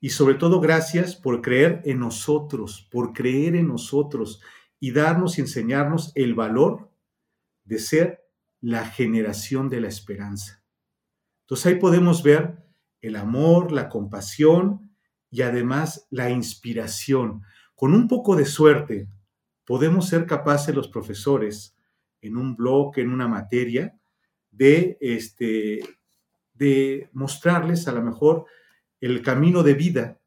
y 0.00 0.10
sobre 0.10 0.34
todo 0.34 0.60
gracias 0.60 1.16
por 1.16 1.42
creer 1.42 1.82
en 1.84 2.00
nosotros, 2.00 2.88
por 2.90 3.12
creer 3.12 3.56
en 3.56 3.68
nosotros 3.68 4.40
y 4.80 4.92
darnos 4.92 5.38
y 5.38 5.40
enseñarnos 5.40 6.12
el 6.14 6.34
valor 6.34 6.90
de 7.64 7.78
ser 7.78 8.24
la 8.60 8.86
generación 8.86 9.68
de 9.68 9.80
la 9.80 9.88
esperanza. 9.88 10.62
Entonces 11.42 11.66
ahí 11.66 11.74
podemos 11.76 12.22
ver 12.22 12.64
el 13.00 13.16
amor, 13.16 13.72
la 13.72 13.88
compasión 13.88 14.92
y 15.30 15.42
además 15.42 16.06
la 16.10 16.30
inspiración. 16.30 17.42
Con 17.74 17.94
un 17.94 18.08
poco 18.08 18.36
de 18.36 18.46
suerte 18.46 19.08
podemos 19.64 20.08
ser 20.08 20.26
capaces 20.26 20.74
los 20.74 20.88
profesores 20.88 21.76
en 22.20 22.36
un 22.36 22.56
bloque, 22.56 23.00
en 23.00 23.10
una 23.10 23.28
materia, 23.28 23.98
de, 24.50 24.96
este, 25.00 25.80
de 26.58 27.08
mostrarles 27.12 27.86
a 27.88 27.92
lo 27.92 28.02
mejor 28.02 28.46
el 29.00 29.22
camino 29.22 29.62
de 29.62 29.74
vida 29.74 30.20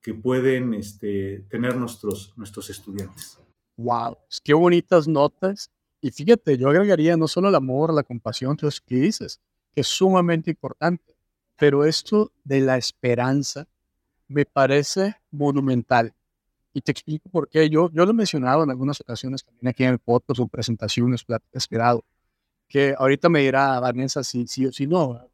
que 0.00 0.14
pueden 0.14 0.74
este, 0.74 1.40
tener 1.50 1.76
nuestros, 1.76 2.32
nuestros 2.36 2.70
estudiantes. 2.70 3.38
¡Wow! 3.76 4.18
¡Qué 4.42 4.54
bonitas 4.54 5.08
notas! 5.08 5.70
Y 6.00 6.10
fíjate, 6.10 6.56
yo 6.56 6.68
agregaría 6.68 7.16
no 7.16 7.28
solo 7.28 7.48
el 7.48 7.54
amor, 7.54 7.92
la 7.92 8.02
compasión, 8.02 8.56
todo 8.56 8.70
que 8.86 8.96
dices, 8.96 9.40
que 9.74 9.82
es 9.82 9.86
sumamente 9.86 10.50
importante, 10.50 11.14
pero 11.56 11.84
esto 11.84 12.32
de 12.44 12.60
la 12.60 12.78
esperanza 12.78 13.66
me 14.28 14.46
parece 14.46 15.16
monumental. 15.30 16.14
Y 16.72 16.80
te 16.80 16.92
explico 16.92 17.28
por 17.28 17.48
qué. 17.48 17.68
Yo, 17.68 17.90
yo 17.90 18.04
lo 18.04 18.12
he 18.12 18.14
mencionado 18.14 18.62
en 18.62 18.70
algunas 18.70 19.00
ocasiones 19.00 19.44
también 19.44 19.68
aquí 19.68 19.84
en 19.84 19.90
el 19.90 19.98
podcast 19.98 20.40
o 20.40 20.46
presentaciones, 20.46 21.26
esperado, 21.52 22.04
que 22.68 22.94
ahorita 22.96 23.28
me 23.28 23.40
dirá 23.40 23.80
Vanessa 23.80 24.22
si 24.22 24.46
sí 24.46 24.66
o 24.66 24.72
si 24.72 24.86
no, 24.86 25.29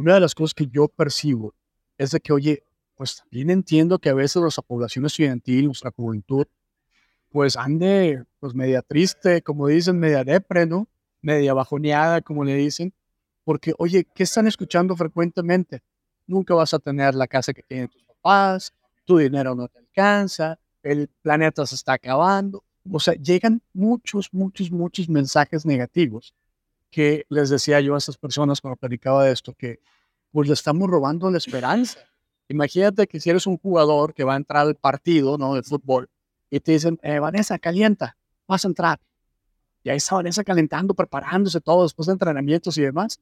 una 0.00 0.14
de 0.14 0.20
las 0.20 0.34
cosas 0.34 0.54
que 0.54 0.66
yo 0.66 0.88
percibo 0.88 1.54
es 1.98 2.10
de 2.12 2.20
que, 2.20 2.32
oye, 2.32 2.64
pues 2.96 3.16
también 3.16 3.50
entiendo 3.50 3.98
que 3.98 4.08
a 4.08 4.14
veces 4.14 4.40
nuestra 4.40 4.62
población 4.62 5.04
estudiantil, 5.04 5.66
nuestra 5.66 5.90
juventud, 5.90 6.46
pues 7.28 7.54
ande 7.54 8.24
pues 8.38 8.54
media 8.54 8.80
triste, 8.80 9.42
como 9.42 9.66
dicen, 9.66 9.98
media 9.98 10.24
depre, 10.24 10.64
¿no? 10.64 10.88
Media 11.20 11.52
bajoneada, 11.52 12.22
como 12.22 12.44
le 12.44 12.54
dicen, 12.54 12.94
porque, 13.44 13.74
oye, 13.76 14.06
¿qué 14.14 14.22
están 14.22 14.46
escuchando 14.46 14.96
frecuentemente? 14.96 15.82
Nunca 16.26 16.54
vas 16.54 16.72
a 16.72 16.78
tener 16.78 17.14
la 17.14 17.26
casa 17.26 17.52
que 17.52 17.62
tienen 17.62 17.88
tus 17.88 18.02
papás, 18.04 18.72
tu 19.04 19.18
dinero 19.18 19.54
no 19.54 19.68
te 19.68 19.80
alcanza, 19.80 20.58
el 20.82 21.08
planeta 21.20 21.66
se 21.66 21.74
está 21.74 21.92
acabando. 21.92 22.64
O 22.90 23.00
sea, 23.00 23.12
llegan 23.14 23.60
muchos, 23.74 24.30
muchos, 24.32 24.70
muchos 24.70 25.10
mensajes 25.10 25.66
negativos 25.66 26.34
que 26.90 27.24
les 27.28 27.50
decía 27.50 27.80
yo 27.80 27.94
a 27.94 27.98
esas 27.98 28.16
personas 28.16 28.60
cuando 28.60 28.76
platicaba 28.76 29.24
de 29.24 29.32
esto, 29.32 29.54
que 29.54 29.80
pues 30.32 30.48
le 30.48 30.54
estamos 30.54 30.88
robando 30.88 31.30
la 31.30 31.38
esperanza. 31.38 31.98
Imagínate 32.48 33.06
que 33.06 33.20
si 33.20 33.30
eres 33.30 33.46
un 33.46 33.58
jugador 33.58 34.12
que 34.12 34.24
va 34.24 34.34
a 34.34 34.36
entrar 34.36 34.66
al 34.66 34.74
partido 34.74 35.38
¿no? 35.38 35.54
de 35.54 35.62
fútbol 35.62 36.10
y 36.50 36.60
te 36.60 36.72
dicen, 36.72 36.98
eh, 37.02 37.18
Vanessa, 37.20 37.58
calienta, 37.58 38.16
vas 38.46 38.64
a 38.64 38.68
entrar. 38.68 39.00
Y 39.82 39.90
ahí 39.90 39.96
está 39.96 40.16
Vanessa 40.16 40.44
calentando, 40.44 40.94
preparándose 40.94 41.60
todo 41.60 41.84
después 41.84 42.06
de 42.06 42.12
entrenamientos 42.12 42.76
y 42.76 42.82
demás. 42.82 43.20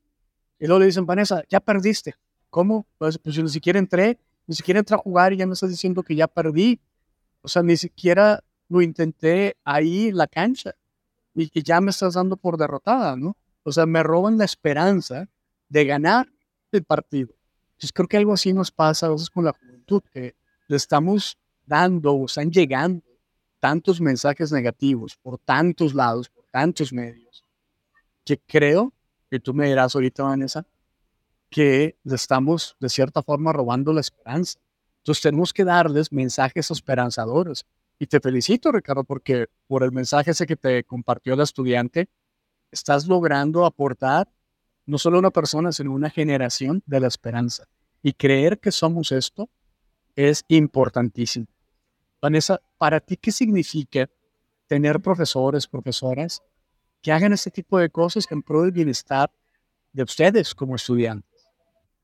Y 0.59 0.67
luego 0.67 0.81
le 0.81 0.87
dicen, 0.87 1.07
Vanessa, 1.07 1.43
ya 1.49 1.61
perdiste. 1.61 2.15
¿Cómo? 2.51 2.87
Pues, 2.97 3.19
pues 3.19 3.39
ni 3.39 3.49
siquiera 3.51 3.79
entré, 3.79 4.19
ni 4.47 4.55
siquiera 4.55 4.81
entré 4.81 4.97
a 4.97 4.99
jugar 4.99 5.33
y 5.33 5.37
ya 5.37 5.47
me 5.47 5.53
estás 5.53 5.71
diciendo 5.71 6.03
que 6.03 6.17
ya 6.17 6.27
perdí. 6.27 6.81
O 7.43 7.49
sea, 7.49 7.63
ni 7.63 7.77
siquiera 7.77 8.43
lo 8.69 8.81
intenté 8.81 9.57
ahí 9.65 10.09
en 10.09 10.17
la 10.17 10.27
cancha 10.27 10.75
y 11.35 11.51
que 11.51 11.63
ya 11.63 11.81
me 11.81 11.91
estás 11.91 12.15
dando 12.15 12.37
por 12.37 12.57
derrotada, 12.57 13.15
¿no? 13.15 13.37
O 13.69 13.73
sea, 13.73 13.87
me 13.87 14.03
roban 14.03 14.39
la 14.39 14.45
esperanza 14.45 15.29
de 15.69 15.85
ganar 15.85 16.33
el 16.73 16.85
partido. 16.85 17.35
Entonces 17.73 17.93
creo 17.93 18.09
que 18.09 18.17
algo 18.17 18.33
así 18.33 18.53
nos 18.53 18.71
pasa 18.71 19.07
a 19.07 19.11
veces 19.11 19.31
con 19.31 19.45
la 19.45 19.53
juventud, 19.53 20.03
que 20.13 20.35
le 20.67 20.77
estamos 20.77 21.39
dando 21.65 22.13
o 22.13 22.27
están 22.27 22.51
llegando 22.51 23.05
tantos 23.61 24.01
mensajes 24.01 24.53
negativos 24.53 25.17
por 25.17 25.39
tantos 25.39 25.95
lados, 25.95 26.29
por 26.29 26.45
tantos 26.51 26.93
medios, 26.93 27.45
que 28.25 28.39
creo 28.39 28.93
que 29.31 29.41
tú 29.41 29.53
me 29.53 29.67
dirás 29.67 29.95
ahorita, 29.95 30.23
Vanessa, 30.23 30.67
que 31.51 31.97
le 32.03 32.15
estamos 32.15 32.77
de 32.81 32.89
cierta 32.89 33.23
forma 33.23 33.53
robando 33.53 33.93
la 33.93 34.01
esperanza. 34.01 34.59
Entonces 34.99 35.23
tenemos 35.23 35.53
que 35.53 35.65
darles 35.65 36.13
mensajes 36.13 36.71
esperanzadores. 36.71 37.65
Y 37.99 38.07
te 38.07 38.21
felicito, 38.21 38.71
Ricardo, 38.71 39.05
porque 39.05 39.47
por 39.67 39.83
el 39.83 39.93
mensaje 39.93 40.31
ese 40.31 40.47
que 40.47 40.57
te 40.57 40.85
compartió 40.85 41.35
el 41.35 41.41
estudiante, 41.41 42.09
estás 42.71 43.07
logrando 43.07 43.65
aportar 43.65 44.29
no 44.87 44.97
solo 44.97 45.17
a 45.17 45.21
una 45.21 45.31
persona, 45.31 45.71
sino 45.71 45.93
a 45.93 45.95
una 45.95 46.11
generación 46.11 46.83
de 46.87 47.01
la 47.01 47.09
esperanza. 47.09 47.65
Y 48.03 48.15
creer 48.15 48.59
que 48.59 48.73
somos 48.73 49.13
esto 49.13 49.49
es 50.17 50.45
importantísimo. 50.49 51.47
Vanessa, 52.23 52.61
¿para 52.79 52.99
ti 52.99 53.17
qué 53.17 53.31
significa 53.31 54.09
tener 54.67 55.01
profesores, 55.01 55.67
profesoras 55.67 56.43
que 57.03 57.13
hagan 57.13 57.33
este 57.33 57.51
tipo 57.51 57.79
de 57.79 57.91
cosas 57.91 58.27
en 58.31 58.43
pro 58.43 58.63
del 58.63 58.73
bienestar 58.73 59.31
de 59.93 60.03
ustedes 60.03 60.55
como 60.55 60.75
estudiantes? 60.75 61.29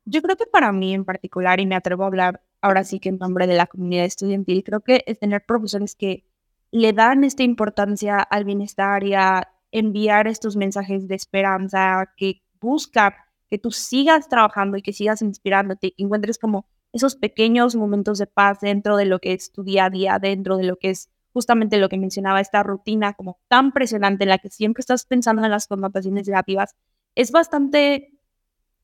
Yo 0.05 0.21
creo 0.21 0.37
que 0.37 0.47
para 0.47 0.71
mí 0.71 0.95
en 0.95 1.05
particular, 1.05 1.61
y 1.61 1.67
me 1.67 1.75
atrevo 1.75 2.05
a 2.05 2.09
hablar 2.09 2.43
ahora 2.61 2.85
sí 2.85 3.01
que 3.01 3.09
en 3.09 3.19
nombre 3.19 3.47
de 3.47 3.57
la 3.57 3.67
comunidad 3.67 4.05
estudiantil, 4.05 4.63
creo 4.63 4.81
que 4.81 5.03
es 5.07 5.19
tener 5.19 5.45
profesores 5.45 5.95
que 5.95 6.25
le 6.71 6.93
dan 6.93 7.25
esta 7.25 7.43
importancia 7.43 8.19
al 8.19 8.45
bienestar 8.45 9.05
y 9.05 9.15
a 9.15 9.54
enviar 9.75 10.29
estos 10.29 10.57
mensajes 10.57 11.09
de 11.09 11.17
esperanza, 11.17 12.09
que 12.17 12.43
buscan 12.61 13.13
que 13.51 13.59
tú 13.59 13.73
sigas 13.73 14.29
trabajando 14.29 14.77
y 14.77 14.83
que 14.83 14.93
sigas 14.93 15.21
inspirándote, 15.21 15.93
y 15.97 16.05
encuentres 16.05 16.39
como 16.39 16.67
esos 16.93 17.17
pequeños 17.17 17.75
momentos 17.75 18.19
de 18.19 18.29
paz 18.29 18.61
dentro 18.61 18.97
de 18.97 19.05
lo 19.05 19.19
que 19.19 19.33
es 19.33 19.51
tu 19.51 19.65
día 19.65 19.87
a 19.87 19.91
día, 19.91 20.19
dentro 20.21 20.57
de 20.57 20.63
lo 20.63 20.77
que 20.77 20.91
es 20.91 21.11
justamente 21.33 21.79
lo 21.79 21.89
que 21.89 21.99
mencionaba, 21.99 22.41
esta 22.41 22.63
rutina 22.63 23.15
como 23.15 23.41
tan 23.49 23.73
presionante 23.73 24.23
en 24.23 24.31
la 24.31 24.39
que 24.39 24.49
siempre 24.49 24.81
estás 24.81 25.07
pensando 25.07 25.45
en 25.45 25.51
las 25.51 25.67
connotaciones 25.67 26.29
negativas, 26.29 26.77
es 27.17 27.33
bastante 27.33 28.13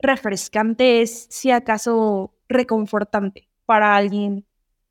refrescante, 0.00 1.02
es 1.02 1.28
si 1.30 1.52
acaso 1.52 2.34
reconfortante 2.48 3.48
para 3.64 3.94
alguien 3.94 4.44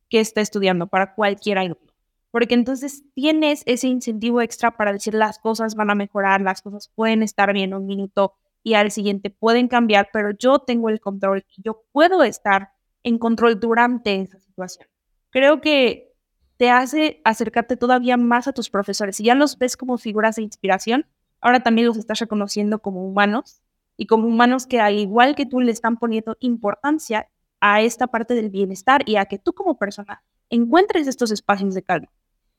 que 0.08 0.22
está 0.22 0.40
estudiando, 0.40 0.88
para 0.88 1.14
cualquier 1.14 1.58
alumno. 1.58 1.89
Porque 2.32 2.54
entonces 2.54 3.04
tienes 3.14 3.64
ese 3.66 3.88
incentivo 3.88 4.42
extra 4.42 4.78
para 4.78 4.94
decir 4.94 5.14
las 5.14 5.40
cosas 5.40 5.76
van 5.76 5.90
a 5.90 5.96
mejorar, 5.96 6.42
las 6.42 6.62
cosas 6.62 6.92
pueden 6.94 7.24
estar 7.24 7.52
bien 7.54 7.74
un 7.74 7.86
minuto 7.86 8.36
y 8.64 8.76
al 8.76 8.92
siguiente 8.92 9.30
pueden 9.30 9.68
cambiar, 9.68 10.10
pero 10.14 10.32
yo 10.32 10.60
tengo 10.60 10.90
el 10.90 11.00
control 11.00 11.46
y 11.56 11.62
yo 11.64 11.84
puedo 11.92 12.24
estar 12.24 12.70
en 13.04 13.18
control 13.18 13.60
durante 13.60 14.22
esa 14.22 14.40
situación. 14.40 14.88
Creo 15.32 15.62
que 15.62 16.14
te 16.58 16.70
hace 16.70 17.22
acercarte 17.24 17.78
todavía 17.78 18.18
más 18.18 18.48
a 18.48 18.54
tus 18.54 18.70
profesores. 18.70 19.16
Si 19.16 19.24
ya 19.24 19.34
los 19.34 19.58
ves 19.58 19.78
como 19.78 19.98
figuras 19.98 20.36
de 20.36 20.42
inspiración, 20.42 21.06
ahora 21.40 21.62
también 21.62 21.88
los 21.88 21.98
estás 21.98 22.20
reconociendo 22.20 22.80
como 22.80 23.08
humanos 23.08 23.62
y 23.96 24.08
como 24.08 24.28
humanos 24.28 24.68
que 24.68 24.80
al 24.82 24.98
igual 24.98 25.36
que 25.36 25.46
tú 25.46 25.62
le 25.62 25.72
están 25.72 25.98
poniendo 25.98 26.36
importancia 26.42 27.30
a 27.62 27.82
esta 27.82 28.08
parte 28.08 28.34
del 28.34 28.50
bienestar 28.50 29.04
y 29.06 29.16
a 29.16 29.26
que 29.26 29.40
tú 29.40 29.54
como 29.54 29.78
persona 29.78 30.22
encuentres 30.50 31.08
estos 31.08 31.32
espacios 31.32 31.74
de 31.74 31.84
calma. 31.84 32.10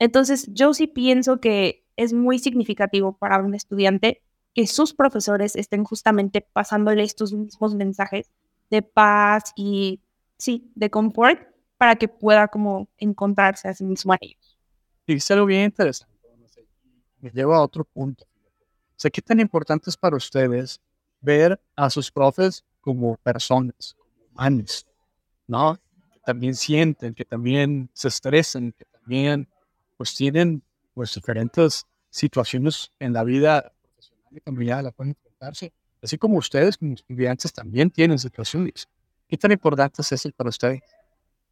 Entonces, 0.01 0.49
yo 0.53 0.73
sí 0.75 0.87
pienso 0.87 1.41
que 1.41 1.85
es 1.97 2.13
muy 2.15 2.39
significativo 2.39 3.17
para 3.17 3.39
un 3.39 3.55
estudiante 3.55 4.23
que 4.55 4.67
sus 4.67 4.95
profesores 4.95 5.55
estén 5.55 5.85
justamente 5.85 6.41
pasándole 6.41 7.03
estos 7.05 7.33
mismos 7.35 7.75
mensajes 7.75 8.31
de 8.71 8.83
paz 8.83 9.53
y 9.55 10.01
sí, 10.39 10.73
de 10.75 10.91
confort 10.91 11.41
para 11.77 11.97
que 11.97 12.09
pueda 12.09 12.49
como 12.49 12.89
encontrarse 12.97 13.69
a 13.69 13.75
sí 13.75 13.85
mismo 13.85 14.15
a 14.15 14.19
ellos. 14.21 14.59
Dice 15.07 15.35
algo 15.35 15.47
bien 15.47 15.67
interesante. 15.67 16.11
Me 17.21 17.31
lleva 17.31 17.59
a 17.59 17.63
otro 17.63 17.85
punto. 17.85 18.25
Sea, 18.97 19.11
¿qué 19.11 19.21
tan 19.21 19.39
importante 19.39 19.91
es 19.91 19.97
para 19.97 20.17
ustedes 20.17 20.81
ver 21.21 21.61
a 21.77 21.91
sus 21.91 22.11
profes 22.11 22.65
como 22.81 23.17
personas, 23.19 23.95
como 23.99 24.25
humanos, 24.31 24.87
¿no? 25.47 25.79
Que 26.13 26.21
también 26.25 26.55
sienten, 26.55 27.15
que 27.15 27.27
también 27.27 27.91
se 27.93 28.09
estresan, 28.09 28.73
que 28.73 28.87
también 28.87 29.47
pues 30.01 30.15
tienen 30.15 30.63
pues 30.95 31.15
diferentes 31.15 31.87
situaciones 32.09 32.91
en 33.01 33.13
la 33.13 33.23
vida 33.23 33.71
profesional 33.83 34.33
y 34.35 34.41
familiar 34.41 34.83
la 34.83 34.93
pueden 34.93 35.11
enfrentarse. 35.11 35.75
Así 36.03 36.17
como 36.17 36.39
ustedes 36.39 36.79
como 36.79 36.95
estudiantes 36.95 37.53
también 37.53 37.91
tienen 37.91 38.19
situaciones. 38.19 38.89
¿Qué 39.29 39.37
tan 39.37 39.53
importante 39.53 40.01
es 40.01 40.11
eso 40.11 40.31
para 40.35 40.49
ustedes? 40.49 40.81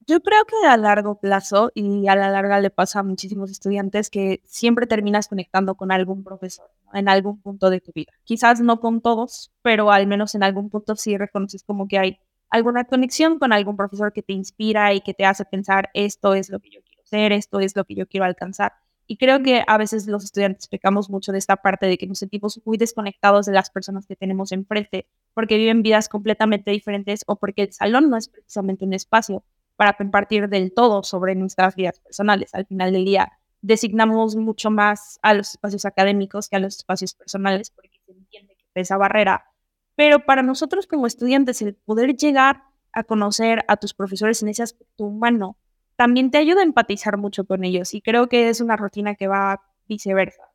Yo 0.07 0.23
creo 0.23 0.47
que 0.47 0.67
a 0.67 0.79
largo 0.79 1.21
plazo 1.21 1.73
y 1.75 2.09
a 2.09 2.17
la 2.17 2.31
larga 2.31 2.59
le 2.59 2.71
pasa 2.71 3.01
a 3.01 3.03
muchísimos 3.03 3.51
estudiantes 3.51 4.09
que 4.09 4.41
siempre 4.47 4.87
terminas 4.87 5.29
conectando 5.29 5.75
con 5.75 5.93
algún 5.93 6.25
profesor 6.25 6.71
en 6.95 7.11
algún 7.11 7.43
punto 7.43 7.69
de 7.69 7.83
tu 7.83 7.93
vida. 7.93 8.13
Quizás 8.25 8.63
no 8.63 8.81
con 8.81 9.03
todos, 9.03 9.53
pero 9.61 9.93
al 9.93 10.07
menos 10.07 10.35
en 10.35 10.43
algún 10.43 10.71
punto 10.71 10.97
sí 10.97 11.19
reconoces 11.19 11.65
como 11.65 11.87
que 11.87 11.99
hay 11.99 12.19
alguna 12.49 12.85
conexión 12.85 13.39
con 13.39 13.53
algún 13.53 13.77
profesor 13.77 14.15
que 14.15 14.23
te 14.23 14.33
inspira 14.33 14.95
y 14.95 15.03
que 15.03 15.13
te 15.13 15.27
hace 15.27 15.45
pensar 15.45 15.91
esto 15.93 16.33
es 16.33 16.49
lo 16.49 16.61
que 16.61 16.71
yo 16.71 16.81
esto 17.13 17.61
es 17.61 17.77
lo 17.77 17.85
que 17.85 17.95
yo 17.95 18.07
quiero 18.07 18.25
alcanzar. 18.25 18.73
Y 19.07 19.17
creo 19.17 19.43
que 19.43 19.63
a 19.67 19.79
veces 19.79 20.07
los 20.07 20.23
estudiantes 20.23 20.69
pecamos 20.69 21.09
mucho 21.09 21.33
de 21.33 21.39
esta 21.39 21.57
parte 21.57 21.87
de 21.87 21.97
que 21.97 22.07
nos 22.07 22.19
sentimos 22.19 22.61
muy 22.67 22.77
desconectados 22.77 23.47
de 23.47 23.53
las 23.53 23.71
personas 23.71 24.07
que 24.07 24.17
tenemos 24.17 24.53
enfrente 24.53 25.09
porque 25.33 25.57
viven 25.57 25.83
vidas 25.83 26.11
completamente 26.11 26.71
diferentes 26.71 27.25
o 27.27 27.37
porque 27.37 27.63
el 27.63 27.73
salón 27.73 28.11
no 28.11 28.19
es 28.19 28.29
precisamente 28.29 28.85
un 28.85 28.93
espacio 28.93 29.45
para 29.77 29.95
compartir 29.95 30.49
del 30.51 30.75
todo 30.75 31.03
sobre 31.05 31.35
nuestras 31.35 31.75
vidas 31.75 32.01
personales. 32.01 32.55
Al 32.55 32.67
final 32.67 32.93
del 32.93 33.07
día, 33.07 33.33
designamos 33.63 34.37
mucho 34.37 34.71
más 34.71 35.19
a 35.23 35.33
los 35.33 35.53
espacios 35.53 35.87
académicos 35.87 36.51
que 36.51 36.57
a 36.57 36.61
los 36.61 36.77
espacios 36.77 37.15
personales 37.15 37.71
porque 37.71 37.99
se 38.05 38.13
entiende 38.13 38.57
que 38.57 38.81
esa 38.81 38.99
barrera. 38.99 39.47
Pero 39.95 40.27
para 40.27 40.43
nosotros 40.43 40.87
como 40.87 41.07
estudiantes, 41.07 41.63
el 41.63 41.75
poder 41.75 42.15
llegar 42.15 42.65
a 42.93 43.05
conocer 43.05 43.65
a 43.69 43.77
tus 43.79 43.95
profesores 43.95 44.43
en 44.43 44.49
ese 44.49 44.63
aspecto 44.63 45.05
humano 45.05 45.57
también 45.99 46.31
te 46.31 46.39
ayuda 46.39 46.61
a 46.61 46.65
empatizar 46.65 47.19
mucho 47.19 47.45
con 47.45 47.65
ellos 47.65 47.93
y 47.93 48.01
creo 48.01 48.29
que 48.29 48.49
es 48.49 48.63
una 48.63 48.77
rutina 48.77 49.17
que 49.17 49.29
va 49.29 49.61
viceversa 49.87 50.49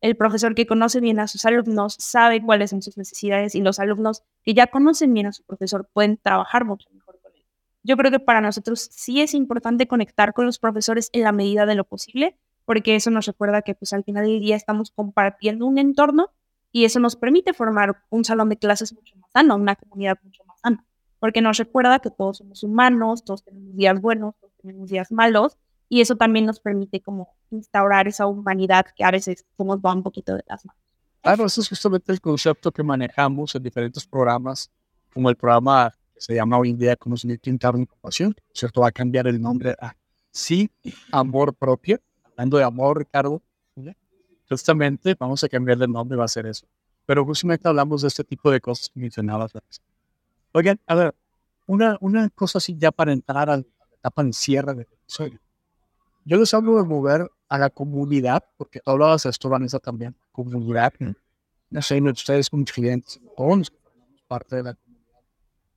el 0.00 0.16
profesor 0.16 0.54
que 0.54 0.66
conoce 0.66 1.00
bien 1.00 1.18
a 1.18 1.26
sus 1.26 1.44
alumnos 1.44 1.96
sabe 1.98 2.42
cuáles 2.42 2.70
son 2.70 2.82
sus 2.82 2.96
necesidades 2.96 3.54
y 3.54 3.60
los 3.60 3.78
alumnos 3.80 4.22
que 4.44 4.54
ya 4.54 4.68
conocen 4.68 5.12
bien 5.12 5.26
a 5.26 5.32
su 5.32 5.42
profesor 5.44 5.88
pueden 5.92 6.18
trabajar 6.18 6.64
mucho 6.64 6.88
mejor 6.92 7.18
con 7.20 7.32
él. 7.34 7.42
Yo 7.82 7.96
creo 7.96 8.10
que 8.10 8.20
para 8.20 8.40
nosotros 8.40 8.88
sí 8.92 9.20
es 9.20 9.34
importante 9.34 9.88
conectar 9.88 10.32
con 10.34 10.46
los 10.46 10.58
profesores 10.58 11.10
en 11.12 11.22
la 11.22 11.32
medida 11.32 11.66
de 11.66 11.74
lo 11.74 11.84
posible, 11.84 12.38
porque 12.64 12.94
eso 12.94 13.10
nos 13.10 13.26
recuerda 13.26 13.62
que 13.62 13.74
pues 13.74 13.92
al 13.92 14.04
final 14.04 14.26
del 14.26 14.40
día 14.40 14.56
estamos 14.56 14.90
compartiendo 14.90 15.66
un 15.66 15.78
entorno 15.78 16.30
y 16.70 16.84
eso 16.84 17.00
nos 17.00 17.16
permite 17.16 17.52
formar 17.52 18.02
un 18.10 18.24
salón 18.24 18.50
de 18.50 18.56
clases 18.56 18.94
mucho 18.94 19.16
más 19.16 19.32
sano, 19.32 19.56
una 19.56 19.74
comunidad 19.74 20.18
mucho 20.22 20.44
más 20.44 20.60
sana, 20.60 20.84
porque 21.18 21.40
nos 21.40 21.56
recuerda 21.56 21.98
que 21.98 22.10
todos 22.10 22.38
somos 22.38 22.62
humanos, 22.62 23.24
todos 23.24 23.42
tenemos 23.42 23.74
días 23.74 24.00
buenos, 24.00 24.34
tenemos 24.60 24.88
días 24.88 25.10
malos 25.10 25.56
y 25.88 26.00
eso 26.00 26.16
también 26.16 26.46
nos 26.46 26.60
permite 26.60 27.00
como 27.00 27.28
instaurar 27.50 28.08
esa 28.08 28.26
humanidad 28.26 28.86
que 28.94 29.04
a 29.04 29.10
veces 29.10 29.46
como 29.56 29.80
va 29.80 29.94
un 29.94 30.02
poquito 30.02 30.34
de 30.34 30.44
las 30.46 30.64
manos. 30.64 30.80
Claro, 31.22 31.46
eso 31.46 31.60
es 31.60 31.68
justamente 31.68 32.12
el 32.12 32.20
concepto 32.20 32.70
que 32.70 32.82
manejamos 32.82 33.54
en 33.54 33.62
diferentes 33.62 34.06
programas, 34.06 34.70
como 35.12 35.30
el 35.30 35.36
programa 35.36 35.92
que 36.14 36.20
se 36.20 36.34
llama 36.34 36.58
hoy 36.58 36.70
en 36.70 36.78
día 36.78 36.96
Conocimiento 36.96 37.50
Interno 37.50 37.82
y 37.82 37.86
Compasión, 37.86 38.34
¿cierto? 38.52 38.82
Va 38.82 38.88
a 38.88 38.92
cambiar 38.92 39.26
el 39.26 39.40
nombre 39.40 39.74
a 39.80 39.94
Sí, 40.30 40.70
Amor 41.10 41.54
Propio. 41.54 41.98
Hablando 42.24 42.58
de 42.58 42.64
amor, 42.64 42.98
Ricardo, 42.98 43.42
justamente 44.48 45.16
vamos 45.18 45.42
a 45.42 45.48
cambiar 45.48 45.82
el 45.82 45.90
nombre, 45.90 46.16
va 46.16 46.24
a 46.24 46.28
ser 46.28 46.46
eso. 46.46 46.66
Pero 47.06 47.24
justamente 47.24 47.66
hablamos 47.68 48.02
de 48.02 48.08
este 48.08 48.22
tipo 48.22 48.50
de 48.50 48.60
cosas 48.60 48.88
que 48.88 49.00
mencionabas. 49.00 49.52
Oigan, 50.52 50.78
a 50.86 50.94
ver, 50.94 51.14
una, 51.66 51.96
una 52.00 52.28
cosa 52.30 52.58
así 52.58 52.76
ya 52.78 52.92
para 52.92 53.12
entrar 53.12 53.50
a 53.50 53.56
la 53.56 53.64
etapa 53.98 54.24
de 54.24 54.32
cierre 54.32 54.74
del 54.74 54.86
episodio 54.90 55.40
yo 56.28 56.36
les 56.36 56.52
hablo 56.52 56.76
de 56.76 56.84
mover 56.84 57.30
a 57.48 57.58
la 57.58 57.70
comunidad, 57.70 58.44
porque 58.58 58.80
tú 58.80 58.90
hablabas 58.90 59.22
de 59.22 59.30
esto, 59.30 59.48
Vanessa, 59.48 59.78
también, 59.78 60.14
comunidad. 60.30 60.92
No 61.70 61.80
sé, 61.80 62.02
ustedes 62.02 62.50
como 62.50 62.66
clientes, 62.66 63.18
todos 63.34 63.72
parte 64.26 64.56
de 64.56 64.62
la 64.64 64.78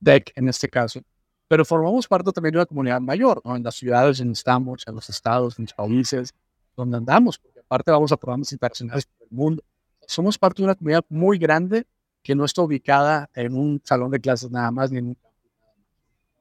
DEC 0.02 0.34
en 0.36 0.50
este 0.50 0.68
caso, 0.68 1.00
pero 1.48 1.64
formamos 1.64 2.06
parte 2.06 2.34
también 2.34 2.52
de 2.52 2.58
una 2.58 2.66
comunidad 2.66 3.00
mayor, 3.00 3.42
¿no? 3.46 3.56
En 3.56 3.64
las 3.64 3.76
ciudades 3.76 4.20
en 4.20 4.32
estamos, 4.32 4.84
en 4.86 4.96
los 4.96 5.10
estados, 5.10 5.58
en 5.58 5.66
los 5.66 5.74
países, 5.74 6.34
donde 6.76 6.98
andamos, 6.98 7.40
porque 7.40 7.62
aparte 7.62 7.90
vamos 7.90 8.12
a 8.12 8.18
programas 8.18 8.52
internacionales 8.52 9.06
por 9.06 9.28
el 9.30 9.34
mundo. 9.34 9.64
Somos 10.06 10.38
parte 10.38 10.62
de 10.62 10.66
una 10.66 10.76
comunidad 10.76 11.06
muy 11.08 11.38
grande 11.38 11.88
que 12.22 12.36
no 12.36 12.44
está 12.44 12.62
ubicada 12.62 13.30
en 13.36 13.56
un 13.56 13.82
salón 13.86 14.12
de 14.12 14.20
clases 14.20 14.52
nada 14.52 14.70
más, 14.70 14.92
ni 14.92 14.98
en 14.98 15.08
un 15.08 15.18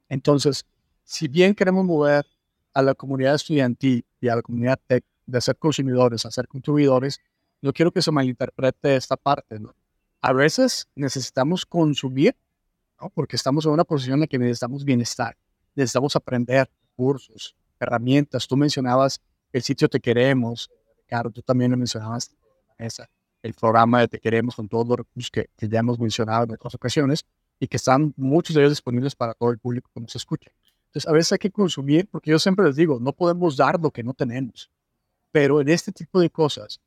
Entonces, 0.09 0.67
si 1.11 1.27
bien 1.27 1.57
queremos 1.57 1.85
mover 1.85 2.25
a 2.73 2.83
la 2.83 2.95
comunidad 2.95 3.35
estudiantil 3.35 4.07
y 4.21 4.29
a 4.29 4.37
la 4.37 4.43
comunidad 4.43 4.79
tech 4.87 5.05
de 5.27 5.41
ser 5.41 5.57
consumidores 5.57 6.25
a 6.25 6.31
ser 6.31 6.47
contribuidores, 6.47 7.19
no 7.61 7.73
quiero 7.73 7.91
que 7.91 8.01
se 8.01 8.13
malinterprete 8.13 8.95
esta 8.95 9.17
parte. 9.17 9.59
¿no? 9.59 9.75
A 10.21 10.33
veces 10.33 10.87
necesitamos 10.95 11.67
consumir, 11.67 12.37
¿no? 13.01 13.11
porque 13.11 13.35
estamos 13.35 13.67
en 13.67 13.73
una 13.73 13.83
posición 13.83 14.15
en 14.15 14.21
la 14.21 14.27
que 14.29 14.39
necesitamos 14.39 14.85
bienestar, 14.85 15.37
necesitamos 15.75 16.15
aprender 16.15 16.71
cursos, 16.95 17.57
herramientas. 17.81 18.47
Tú 18.47 18.57
mencionabas 18.57 19.21
el 19.53 19.63
sitio 19.63 19.89
Te 19.89 19.99
Queremos, 19.99 20.71
Ricardo, 20.97 21.33
tú 21.33 21.43
también 21.43 21.73
lo 21.73 21.77
mencionabas, 21.77 22.37
esa, 22.79 23.11
el 23.43 23.55
programa 23.55 23.99
de 23.99 24.07
Te 24.07 24.21
Queremos 24.21 24.55
con 24.55 24.69
todos 24.69 24.87
los 24.87 24.99
recursos 24.99 25.33
que, 25.33 25.51
que 25.57 25.69
ya 25.69 25.81
hemos 25.81 25.99
mencionado 25.99 26.45
en 26.45 26.53
otras 26.53 26.77
ocasiones 26.77 27.27
y 27.59 27.67
que 27.67 27.79
están 27.79 28.15
muchos 28.17 28.55
de 28.55 28.63
ellos 28.63 28.71
disponibles 28.71 29.17
para 29.17 29.35
todo 29.35 29.51
el 29.51 29.59
público 29.59 29.91
que 29.93 30.01
nos 30.01 30.15
escuche. 30.15 30.53
Entonces, 30.91 31.09
a 31.09 31.13
veces 31.13 31.33
hay 31.33 31.39
que 31.39 31.53
consumir, 31.53 32.09
porque 32.11 32.33
yo 32.33 32.39
siempre 32.41 32.67
les 32.67 32.75
digo, 32.75 32.99
no 33.01 33.13
podemos 33.13 33.57
dar 33.57 33.81
lo 33.81 33.93
que 33.93 34.03
no 34.03 34.13
tenemos. 34.13 34.69
Pero 35.31 35.61
en 35.61 35.69
este 35.69 35.93
tipo 35.93 36.19
de 36.19 36.29
cosas, 36.29 36.81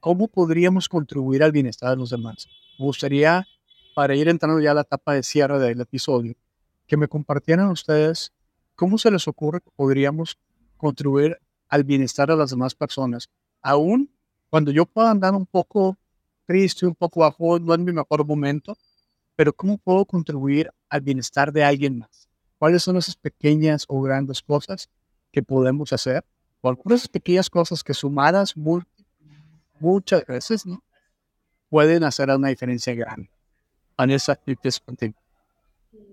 ¿cómo 0.00 0.28
podríamos 0.28 0.88
contribuir 0.88 1.42
al 1.42 1.52
bienestar 1.52 1.90
de 1.90 1.96
los 1.96 2.08
demás? 2.08 2.48
Me 2.78 2.86
gustaría, 2.86 3.46
para 3.94 4.16
ir 4.16 4.28
entrando 4.28 4.60
ya 4.60 4.70
a 4.70 4.74
la 4.74 4.80
etapa 4.80 5.12
de 5.12 5.22
cierre 5.22 5.58
del 5.58 5.78
episodio, 5.78 6.34
que 6.86 6.96
me 6.96 7.06
compartieran 7.06 7.68
ustedes 7.68 8.32
cómo 8.74 8.96
se 8.96 9.10
les 9.10 9.28
ocurre 9.28 9.60
que 9.60 9.70
podríamos 9.76 10.38
contribuir 10.78 11.38
al 11.68 11.84
bienestar 11.84 12.28
de 12.28 12.36
las 12.36 12.48
demás 12.48 12.74
personas, 12.74 13.28
aún 13.60 14.10
cuando 14.48 14.70
yo 14.70 14.86
pueda 14.86 15.10
andar 15.10 15.34
un 15.34 15.44
poco 15.44 15.98
triste, 16.46 16.86
un 16.86 16.94
poco 16.94 17.20
bajo, 17.20 17.58
no 17.58 17.74
es 17.74 17.80
mi 17.80 17.92
mejor 17.92 18.24
momento, 18.24 18.78
pero 19.36 19.52
¿cómo 19.52 19.76
puedo 19.76 20.06
contribuir 20.06 20.70
al 20.88 21.02
bienestar 21.02 21.52
de 21.52 21.62
alguien 21.62 21.98
más? 21.98 22.27
¿Cuáles 22.58 22.82
son 22.82 22.96
esas 22.96 23.16
pequeñas 23.16 23.84
o 23.88 24.00
grandes 24.02 24.42
cosas 24.42 24.90
que 25.30 25.42
podemos 25.42 25.92
hacer? 25.92 26.24
O 26.60 26.68
algunas 26.68 27.06
pequeñas 27.08 27.48
cosas 27.48 27.84
que 27.84 27.94
sumadas 27.94 28.54
muchas 29.78 30.26
veces 30.26 30.66
¿no? 30.66 30.82
pueden 31.68 32.04
hacer 32.04 32.30
una 32.30 32.48
diferencia 32.48 32.94
grande. 32.94 33.30
Vanessa, 33.96 34.38
contigo. 34.84 35.14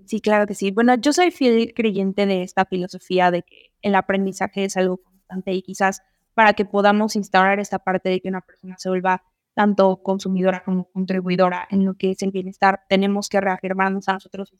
Sí, 0.06 0.22
claro 0.22 0.46
que 0.46 0.54
sí. 0.54 0.72
Bueno, 0.72 0.96
yo 0.96 1.14
soy 1.14 1.32
fiel 1.32 1.74
creyente 1.74 2.26
de 2.26 2.44
esta 2.44 2.66
filosofía 2.66 3.32
de 3.32 3.44
que 3.44 3.72
el 3.82 3.96
aprendizaje 3.96 4.66
es 4.66 4.78
algo 4.78 4.98
constante 4.98 5.52
y 5.54 5.62
quizás 5.62 6.02
para 6.36 6.54
que 6.54 6.66
podamos 6.66 7.16
instaurar 7.16 7.60
esta 7.60 7.80
parte 7.80 8.10
de 8.10 8.22
que 8.22 8.30
una 8.30 8.42
persona 8.42 8.76
se 8.78 8.90
vuelva 8.90 9.24
tanto 9.56 10.04
consumidora 10.04 10.64
como 10.64 10.84
contribuidora 10.92 11.68
en 11.72 11.86
lo 11.86 11.96
que 11.96 12.12
es 12.12 12.22
el 12.22 12.32
bienestar, 12.32 12.84
tenemos 12.90 13.30
que 13.30 13.40
reafirmarnos 13.40 14.08
a 14.10 14.14
nosotros 14.14 14.54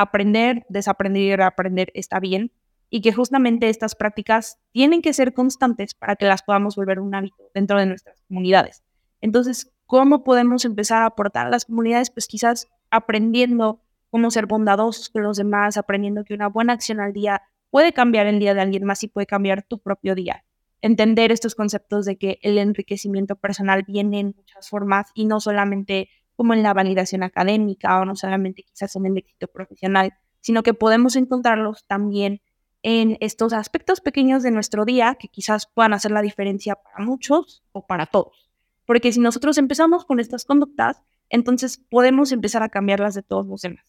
aprender, 0.00 0.64
desaprender 0.68 1.22
y 1.22 1.36
reaprender 1.36 1.90
está 1.94 2.20
bien 2.20 2.52
y 2.88 3.00
que 3.00 3.12
justamente 3.12 3.68
estas 3.68 3.94
prácticas 3.94 4.58
tienen 4.72 5.02
que 5.02 5.12
ser 5.12 5.32
constantes 5.32 5.94
para 5.94 6.16
que 6.16 6.26
las 6.26 6.42
podamos 6.42 6.76
volver 6.76 7.00
un 7.00 7.14
hábito 7.14 7.50
dentro 7.54 7.78
de 7.78 7.86
nuestras 7.86 8.20
comunidades. 8.22 8.82
Entonces, 9.20 9.72
¿cómo 9.86 10.24
podemos 10.24 10.64
empezar 10.64 11.02
a 11.02 11.06
aportar 11.06 11.46
a 11.46 11.50
las 11.50 11.64
comunidades? 11.64 12.10
Pues 12.10 12.26
quizás 12.26 12.66
aprendiendo 12.90 13.82
cómo 14.10 14.30
ser 14.30 14.46
bondadosos 14.46 15.08
con 15.08 15.22
los 15.22 15.36
demás, 15.36 15.76
aprendiendo 15.76 16.24
que 16.24 16.34
una 16.34 16.48
buena 16.48 16.72
acción 16.72 17.00
al 17.00 17.12
día 17.12 17.42
puede 17.70 17.92
cambiar 17.92 18.26
el 18.26 18.40
día 18.40 18.54
de 18.54 18.60
alguien 18.60 18.84
más 18.84 19.04
y 19.04 19.08
puede 19.08 19.26
cambiar 19.26 19.62
tu 19.62 19.78
propio 19.78 20.14
día 20.14 20.44
entender 20.82 21.32
estos 21.32 21.54
conceptos 21.54 22.04
de 22.04 22.16
que 22.16 22.38
el 22.42 22.58
enriquecimiento 22.58 23.36
personal 23.36 23.84
viene 23.86 24.20
en 24.20 24.34
muchas 24.36 24.68
formas 24.68 25.10
y 25.14 25.26
no 25.26 25.40
solamente 25.40 26.08
como 26.40 26.54
en 26.54 26.62
la 26.62 26.72
validación 26.72 27.22
académica 27.22 28.00
o 28.00 28.06
no 28.06 28.16
solamente 28.16 28.62
quizás 28.62 28.96
en 28.96 29.04
el 29.04 29.18
éxito 29.18 29.46
profesional, 29.46 30.14
sino 30.40 30.62
que 30.62 30.72
podemos 30.72 31.14
encontrarlos 31.16 31.84
también 31.86 32.40
en 32.82 33.18
estos 33.20 33.52
aspectos 33.52 34.00
pequeños 34.00 34.42
de 34.42 34.50
nuestro 34.50 34.86
día 34.86 35.18
que 35.20 35.28
quizás 35.28 35.66
puedan 35.66 35.92
hacer 35.92 36.12
la 36.12 36.22
diferencia 36.22 36.76
para 36.76 37.04
muchos 37.04 37.62
o 37.72 37.86
para 37.86 38.06
todos. 38.06 38.50
Porque 38.86 39.12
si 39.12 39.20
nosotros 39.20 39.58
empezamos 39.58 40.06
con 40.06 40.18
estas 40.18 40.46
conductas, 40.46 41.02
entonces 41.28 41.76
podemos 41.76 42.32
empezar 42.32 42.62
a 42.62 42.70
cambiarlas 42.70 43.12
de 43.12 43.22
todos 43.22 43.46
los 43.46 43.60
demás. 43.60 43.84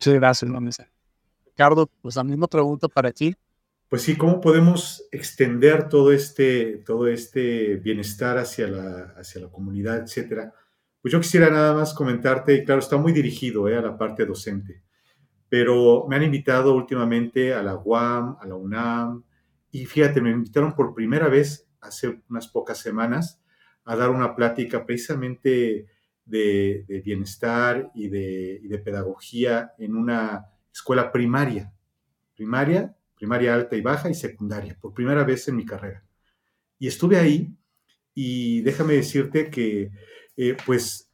Sí, 0.00 0.14
gracias, 0.14 0.50
Ricardo, 1.44 1.88
pues 2.02 2.16
la 2.16 2.24
misma 2.24 2.48
pregunta 2.48 2.88
para 2.88 3.12
ti 3.12 3.36
pues 3.88 4.02
sí, 4.02 4.16
¿cómo 4.16 4.40
podemos 4.40 5.08
extender 5.12 5.88
todo 5.88 6.12
este, 6.12 6.82
todo 6.84 7.06
este 7.06 7.76
bienestar 7.76 8.36
hacia 8.36 8.66
la, 8.66 9.14
hacia 9.16 9.40
la 9.40 9.48
comunidad, 9.48 10.02
etcétera? 10.02 10.52
Pues 11.00 11.12
yo 11.12 11.20
quisiera 11.20 11.50
nada 11.50 11.74
más 11.74 11.94
comentarte, 11.94 12.54
y 12.54 12.64
claro, 12.64 12.80
está 12.80 12.96
muy 12.96 13.12
dirigido 13.12 13.68
eh, 13.68 13.76
a 13.76 13.82
la 13.82 13.96
parte 13.96 14.26
docente, 14.26 14.82
pero 15.48 16.06
me 16.08 16.16
han 16.16 16.24
invitado 16.24 16.74
últimamente 16.74 17.54
a 17.54 17.62
la 17.62 17.76
UAM, 17.76 18.36
a 18.40 18.46
la 18.46 18.54
UNAM, 18.54 19.24
y 19.70 19.86
fíjate, 19.86 20.20
me 20.20 20.30
invitaron 20.30 20.74
por 20.74 20.94
primera 20.94 21.28
vez 21.28 21.68
hace 21.80 22.20
unas 22.28 22.48
pocas 22.48 22.78
semanas 22.78 23.40
a 23.84 23.96
dar 23.96 24.10
una 24.10 24.34
plática 24.34 24.84
precisamente 24.84 25.86
de, 26.24 27.02
bienestar 27.04 27.90
y 27.94 28.08
de, 28.08 28.60
y 28.62 28.68
de 28.68 28.78
pedagogía 28.78 29.72
en 29.78 29.94
una 29.96 30.46
escuela 30.72 31.10
primaria, 31.10 31.72
primaria 32.34 32.94
primaria 33.18 33.54
alta 33.54 33.76
y 33.76 33.80
baja 33.80 34.08
y 34.08 34.14
secundaria, 34.14 34.78
por 34.80 34.94
primera 34.94 35.24
vez 35.24 35.48
en 35.48 35.56
mi 35.56 35.66
carrera. 35.66 36.04
Y 36.78 36.86
estuve 36.86 37.18
ahí 37.18 37.52
y 38.14 38.62
déjame 38.62 38.94
decirte 38.94 39.50
que, 39.50 39.90
eh, 40.40 40.56
pues, 40.64 41.10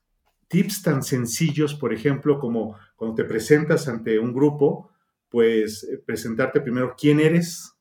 tips 0.48 0.82
tan 0.82 1.02
sencillos, 1.02 1.74
por 1.74 1.94
ejemplo, 1.94 2.38
como 2.38 2.76
cuando 2.94 3.16
te 3.16 3.24
presentas 3.24 3.88
ante 3.88 4.18
un 4.18 4.34
grupo, 4.34 4.90
pues 5.30 5.82
eh, 5.84 5.96
presentarte 6.04 6.60
primero 6.60 6.94
quién 6.96 7.20
eres 7.20 7.74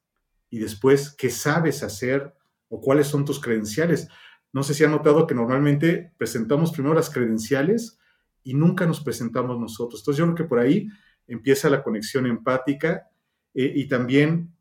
y 0.50 0.60
después 0.60 1.14
qué 1.18 1.30
sabes 1.30 1.84
hacer 1.84 2.34
o 2.70 2.80
cuáles 2.80 3.08
son 3.08 3.26
tus 3.26 3.42
credenciales. 3.42 4.08
No 4.54 4.64
sé 4.64 4.74
si 4.74 4.86
han 4.86 4.92
notado 4.92 5.28
que 5.28 5.36
normalmente 5.36 6.14
presentamos 6.18 6.72
primero 6.72 6.96
las 6.96 7.10
credenciales 7.10 8.00
y 8.42 8.54
nunca 8.54 8.86
nos 8.86 9.04
presentamos 9.04 9.60
nosotros. 9.60 10.00
Entonces 10.00 10.20
yo 10.20 10.26
creo 10.26 10.36
que 10.36 10.50
por 10.50 10.60
ahí 10.60 10.88
empieza 11.28 11.70
la 11.70 11.84
conexión 11.84 12.26
empática 12.26 13.10
eh, 13.54 13.70
y 13.76 13.90
también 13.90 14.56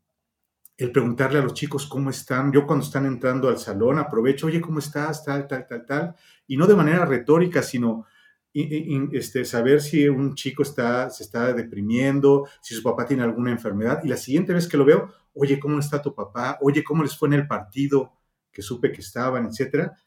el 0.83 0.91
preguntarle 0.91 1.39
a 1.39 1.41
los 1.41 1.53
chicos 1.53 1.87
cómo 1.87 2.09
están. 2.09 2.51
Yo 2.51 2.65
cuando 2.65 2.85
están 2.85 3.05
entrando 3.05 3.47
al 3.47 3.57
salón 3.57 3.99
aprovecho, 3.99 4.47
oye, 4.47 4.59
¿cómo 4.59 4.79
estás? 4.79 5.23
Tal, 5.23 5.47
tal, 5.47 5.65
tal, 5.65 5.85
tal. 5.85 6.15
Y 6.45 6.57
no 6.57 6.67
de 6.67 6.75
manera 6.75 7.05
retórica, 7.05 7.63
sino 7.63 8.05
este, 8.53 9.45
saber 9.45 9.81
si 9.81 10.07
un 10.07 10.35
chico 10.35 10.61
está, 10.61 11.09
se 11.09 11.23
está 11.23 11.53
deprimiendo, 11.53 12.47
si 12.61 12.75
su 12.75 12.83
papá 12.83 13.05
tiene 13.05 13.23
alguna 13.23 13.51
enfermedad. 13.51 14.01
Y 14.03 14.09
la 14.09 14.17
siguiente 14.17 14.53
vez 14.53 14.67
que 14.67 14.77
lo 14.77 14.85
veo, 14.85 15.11
oye, 15.33 15.59
¿cómo 15.59 15.79
está 15.79 16.01
tu 16.01 16.13
papá? 16.13 16.57
Oye, 16.61 16.83
¿cómo 16.83 17.01
les 17.01 17.17
fue 17.17 17.29
en 17.29 17.35
el 17.35 17.47
partido 17.47 18.13
que 18.51 18.61
supe 18.61 18.91
que 18.91 19.01
estaban, 19.01 19.45
etcétera? 19.45 19.97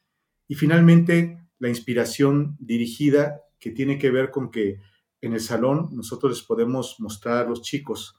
Y 0.47 0.55
finalmente, 0.55 1.41
la 1.59 1.69
inspiración 1.69 2.57
dirigida 2.61 3.41
que 3.59 3.71
tiene 3.71 3.99
que 3.99 4.11
ver 4.11 4.31
con 4.31 4.51
que 4.51 4.79
en 5.23 5.33
el 5.33 5.41
salón 5.41 5.89
nosotros 5.93 6.33
les 6.33 6.43
podemos 6.43 6.97
mostrar 7.01 7.39
a 7.39 7.49
los 7.49 7.63
chicos 7.63 8.17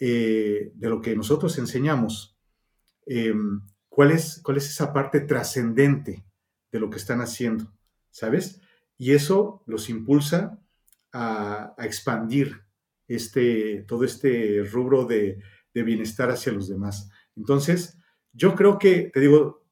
eh, 0.00 0.70
de 0.74 0.88
lo 0.88 1.00
que 1.00 1.16
nosotros 1.16 1.58
enseñamos, 1.58 2.38
eh, 3.06 3.34
¿cuál, 3.88 4.12
es, 4.12 4.40
cuál 4.42 4.56
es 4.58 4.68
esa 4.68 4.92
parte 4.92 5.20
trascendente 5.20 6.24
de 6.70 6.80
lo 6.80 6.90
que 6.90 6.98
están 6.98 7.20
haciendo, 7.20 7.72
¿sabes? 8.10 8.60
Y 8.96 9.12
eso 9.12 9.62
los 9.66 9.88
impulsa 9.88 10.60
a, 11.12 11.74
expandir 11.78 12.62
este, 13.06 13.84
todo 13.88 14.04
este 14.04 14.62
rubro 14.64 15.04
de, 15.04 15.40
bienestar 15.72 16.28
hacia 16.28 16.52
los 16.52 16.66
demás. 16.66 17.08
Entonces, 17.36 17.96
yo 18.32 18.56
creo 18.56 18.80
que, 18.80 19.12
te 19.14 19.20
digo, 19.20 19.64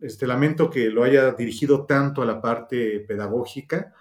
este, 0.00 0.26
lamento 0.26 0.68
que 0.68 0.90
lo 0.90 1.04
haya 1.04 1.34
dirigido 1.34 1.86
tanto 1.86 2.20
a 2.20 2.26
la 2.26 2.40
parte 2.40 2.98
pedagógica, 2.98 3.94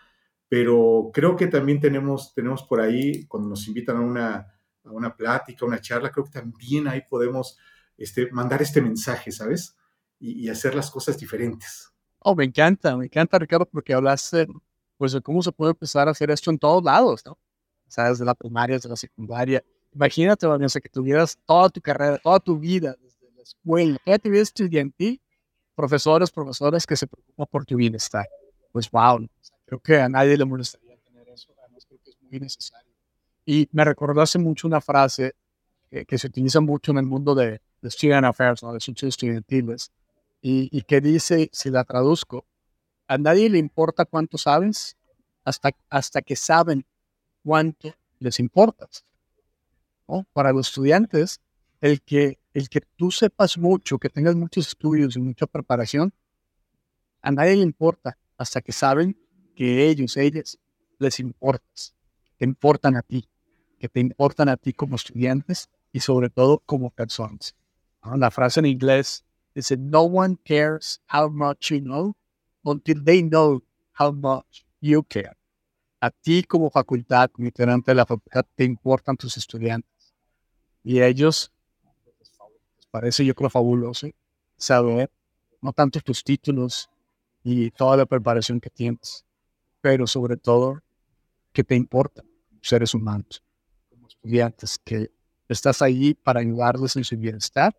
pero 0.50 1.12
creo 1.14 1.36
que 1.36 1.46
también 1.46 1.80
tenemos, 1.80 2.34
tenemos 2.34 2.64
por 2.64 2.82
ahí, 2.82 3.28
cuando 3.28 3.50
nos 3.50 3.68
invitan 3.68 3.98
a 3.98 4.02
una, 4.02 4.51
a 4.84 4.92
una 4.92 5.16
plática, 5.16 5.66
una 5.66 5.82
charla, 5.82 6.12
creo 6.12 6.26
que 6.26 6.32
también 6.32 6.88
ahí 6.88 7.02
podemos 7.10 7.58
este, 7.98 8.32
mandar 8.32 8.62
este 8.62 8.82
mensaje, 8.82 9.32
¿sabes? 9.32 9.76
Y, 10.20 10.50
hacer 10.50 10.76
las 10.76 10.92
cosas 10.92 11.18
diferentes. 11.18 11.92
Oh, 12.20 12.36
me 12.36 12.46
encanta, 12.46 12.96
me 12.96 13.06
encanta, 13.06 13.40
Ricardo, 13.40 13.66
porque 13.66 13.94
hablaste 13.94 14.48
pues, 14.98 15.14
de 15.14 15.22
cómo 15.22 15.42
se 15.42 15.52
puede 15.52 15.72
empezar 15.72 16.08
a 16.08 16.12
hacer 16.12 16.30
esto 16.30 16.52
en 16.52 16.60
todos 16.60 16.84
lados, 16.84 17.24
¿no? 17.26 17.32
O 17.32 17.90
sea, 17.90 18.10
desde 18.10 18.24
la 18.24 18.36
primaria, 18.36 18.76
desde 18.76 18.90
la 18.90 18.96
secundaria. 18.96 19.64
Imagínate, 19.94 20.46
Vanessa, 20.46 20.80
que 20.80 20.90
tuvieras 20.90 21.38
toda 21.46 21.70
tu 21.70 21.82
carrera, 21.82 22.20
toda 22.20 22.40
tu 22.40 22.58
vida, 22.60 22.96
desde 23.02 23.32
la 23.36 23.42
escuela, 23.42 23.98
toda 24.06 24.20
tu 24.20 24.30
vida 24.30 24.42
estudiantil, 24.44 25.20
profesores, 25.76 26.30
profesores 26.30 26.86
que 26.86 26.96
se 26.96 27.08
preocupan 27.08 27.48
por 27.50 27.66
tu 27.66 27.76
bienestar. 27.76 28.28
Pues, 28.72 28.90
wow, 28.92 29.28
creo 29.66 29.80
que 29.80 30.00
a 30.00 30.08
nadie 30.08 30.38
le 30.38 30.46
molestaría 30.46 30.98
tener 30.98 31.28
eso, 31.30 31.52
además 31.60 31.86
creo 31.88 32.00
que 32.04 32.12
es 32.12 32.22
muy 32.22 32.40
necesario. 32.40 32.91
Y 33.46 33.68
me 33.72 33.84
recordó 33.84 34.22
hace 34.22 34.40
mucho 34.40 34.68
una 34.68 34.82
frase 34.82 35.36
que, 36.08 36.18
se 36.18 36.28
utiliza 36.28 36.62
mucho 36.62 36.92
en 36.92 37.00
el 37.00 37.06
mundo 37.06 37.36
de, 37.36 37.62
de 37.82 37.92
student 37.92 38.26
affairs, 38.26 38.64
¿no? 38.64 38.72
de 38.72 38.78
asuntos 38.78 39.04
estudiantiles, 39.04 39.92
y, 40.42 40.70
y, 40.76 40.82
que 40.84 41.02
dice, 41.02 41.50
si 41.52 41.70
la 41.70 41.84
traduzco, 41.84 42.46
a 43.08 43.18
nadie 43.18 43.50
le 43.50 43.58
importa 43.58 44.06
cuánto 44.06 44.38
sabes 44.38 44.96
hasta, 45.44 45.72
hasta 45.90 46.22
que 46.22 46.36
saben 46.36 46.86
cuánto 47.44 47.94
les 48.20 48.40
importas. 48.40 49.06
¿no? 50.08 50.26
Para 50.34 50.54
los 50.54 50.70
estudiantes, 50.70 51.42
el 51.82 52.02
que, 52.02 52.40
el 52.54 52.70
que 52.70 52.82
tú 52.96 53.12
sepas 53.12 53.58
mucho, 53.58 54.00
que 54.00 54.10
tengas 54.10 54.36
muchos 54.36 54.68
estudios 54.68 55.16
y 55.16 55.20
mucha 55.20 55.46
preparación, 55.46 56.14
a 57.22 57.32
nadie 57.32 57.56
le 57.56 57.64
importa 57.64 58.18
hasta 58.38 58.62
que 58.62 58.72
saben 58.72 59.18
que 59.56 59.90
ellos, 59.90 60.18
ellas, 60.18 60.58
les 60.98 61.20
importas, 61.20 61.94
te 62.38 62.46
importan 62.46 62.96
a 62.96 63.02
ti 63.02 63.28
que 63.82 63.90
te 63.90 64.00
importan 64.00 64.48
a 64.48 64.58
ti 64.58 64.74
como 64.74 64.96
estudiantes 64.96 65.68
y 65.92 66.02
sobre 66.02 66.30
todo 66.30 66.62
como 66.68 66.92
personas. 66.92 67.56
La 68.16 68.30
frase 68.30 68.60
en 68.60 68.68
inglés 68.68 69.26
dice, 69.56 69.76
no 69.76 70.02
one 70.04 70.38
cares 70.46 71.02
how 71.12 71.32
much 71.32 71.72
you 71.72 71.80
know 71.80 72.16
until 72.64 73.04
they 73.04 73.24
know 73.24 73.64
how 74.00 74.14
much 74.14 74.64
you 74.82 75.02
care. 75.02 75.36
A 76.00 76.12
ti 76.12 76.44
como 76.44 76.70
facultad, 76.70 77.32
como 77.32 77.48
integrante 77.48 77.90
de 77.90 77.96
la 77.96 78.06
facultad, 78.06 78.46
te 78.56 78.66
importan 78.66 79.18
tus 79.18 79.36
estudiantes. 79.38 80.14
Y 80.84 81.02
ellos, 81.02 81.52
les 82.20 82.86
parece 82.92 83.26
yo 83.26 83.34
creo 83.34 83.50
fabuloso, 83.50 84.08
saber, 84.58 85.10
no 85.60 85.74
tanto 85.74 86.00
tus 86.02 86.24
títulos 86.24 86.88
y 87.44 87.72
toda 87.72 87.98
la 87.98 88.06
preparación 88.06 88.60
que 88.60 88.70
tienes, 88.70 89.26
pero 89.82 90.06
sobre 90.06 90.38
todo 90.38 90.84
que 91.52 91.64
te 91.64 91.76
importa, 91.76 92.24
seres 92.62 92.94
humanos, 92.94 93.44
estudiantes, 94.22 94.80
que 94.84 95.12
estás 95.50 95.82
ahí 95.82 96.14
para 96.14 96.40
ayudarles 96.40 96.96
en 96.96 97.04
su 97.04 97.18
bienestar 97.18 97.76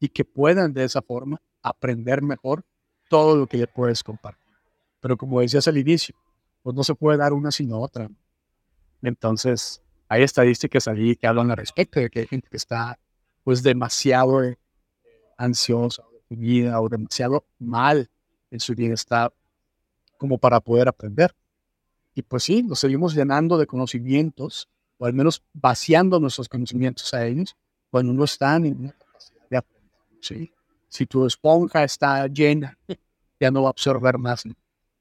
y 0.00 0.08
que 0.08 0.24
puedan 0.24 0.72
de 0.72 0.84
esa 0.84 1.00
forma 1.00 1.40
aprender 1.62 2.22
mejor 2.22 2.64
todo 3.08 3.36
lo 3.36 3.46
que 3.46 3.56
le 3.56 3.66
puedes 3.68 4.02
compartir. 4.02 4.46
Pero 5.00 5.16
como 5.16 5.40
decías 5.40 5.68
al 5.68 5.78
inicio, 5.78 6.16
pues 6.62 6.74
no 6.74 6.82
se 6.82 6.94
puede 6.94 7.18
dar 7.18 7.32
una 7.32 7.52
sino 7.52 7.80
otra. 7.80 8.10
Entonces, 9.00 9.80
hay 10.08 10.22
estadísticas 10.22 10.88
allí 10.88 11.14
que 11.14 11.26
hablan 11.26 11.50
al 11.50 11.56
respecto 11.56 12.00
de 12.00 12.10
que 12.10 12.20
hay 12.20 12.26
gente 12.26 12.48
que 12.48 12.56
está 12.56 12.98
pues 13.44 13.62
demasiado 13.62 14.40
ansiosa 15.38 16.02
de 16.28 16.74
o 16.74 16.88
demasiado 16.88 17.46
mal 17.60 18.10
en 18.50 18.58
su 18.58 18.74
bienestar 18.74 19.32
como 20.18 20.38
para 20.38 20.58
poder 20.60 20.88
aprender. 20.88 21.32
Y 22.14 22.22
pues 22.22 22.42
sí, 22.42 22.62
nos 22.62 22.80
seguimos 22.80 23.14
llenando 23.14 23.58
de 23.58 23.66
conocimientos, 23.66 24.68
o 24.98 25.06
al 25.06 25.12
menos 25.12 25.42
vaciando 25.52 26.18
nuestros 26.18 26.48
conocimientos 26.48 27.12
a 27.14 27.26
ellos, 27.26 27.56
cuando 27.90 28.12
no 28.12 28.24
están 28.24 28.66
en 28.66 28.78
una 28.78 28.92
capacidad 28.92 29.48
de 29.48 29.56
aprender. 29.56 29.92
¿sí? 30.20 30.52
Si 30.88 31.06
tu 31.06 31.26
esponja 31.26 31.84
está 31.84 32.26
llena, 32.26 32.78
ya 33.40 33.50
no 33.50 33.62
va 33.62 33.68
a 33.68 33.70
absorber 33.70 34.18
más. 34.18 34.44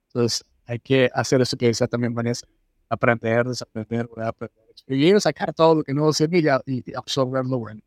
Entonces, 0.07 0.43
hay 0.65 0.79
que 0.79 1.09
hacer 1.13 1.41
eso 1.41 1.57
que 1.57 1.67
decía 1.67 1.87
también 1.87 2.13
Vanessa, 2.13 2.47
aprender, 2.89 3.45
desaprender, 3.45 4.09
aprender, 4.17 4.65
escribir, 4.73 5.21
sacar 5.21 5.53
todo 5.53 5.75
lo 5.75 5.83
que 5.83 5.93
no 5.93 6.11
sirve 6.13 6.39
y, 6.65 6.91
y 6.91 6.95
absorber 6.95 7.45
lo 7.45 7.59
bueno. 7.59 7.81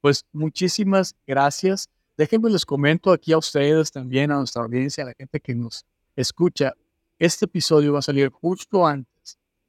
Pues 0.00 0.24
muchísimas 0.32 1.14
gracias. 1.26 1.88
Déjenme 2.16 2.50
les 2.50 2.64
comento 2.64 3.12
aquí 3.12 3.32
a 3.32 3.38
ustedes 3.38 3.90
también, 3.90 4.30
a 4.30 4.36
nuestra 4.36 4.62
audiencia, 4.62 5.04
a 5.04 5.08
la 5.08 5.14
gente 5.14 5.40
que 5.40 5.54
nos 5.54 5.84
escucha, 6.14 6.72
este 7.18 7.44
episodio 7.46 7.92
va 7.92 8.00
a 8.00 8.02
salir 8.02 8.30
justo 8.30 8.86
antes 8.86 9.15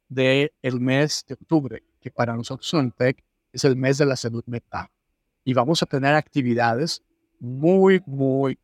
del 0.08 0.52
el 0.62 0.80
mes 0.80 1.24
de 1.28 1.34
octubre, 1.34 1.82
que 2.00 2.10
para 2.10 2.34
nosotros 2.34 2.72
en 2.74 2.90
TEC 2.90 3.22
es 3.52 3.64
el 3.64 3.76
mes 3.76 3.98
de 3.98 4.06
la 4.06 4.16
salud 4.16 4.44
mental. 4.46 4.88
Y 5.44 5.54
vamos 5.54 5.82
a 5.82 5.86
tener 5.86 6.14
actividades 6.14 7.02
muy, 7.40 8.02
muy, 8.06 8.58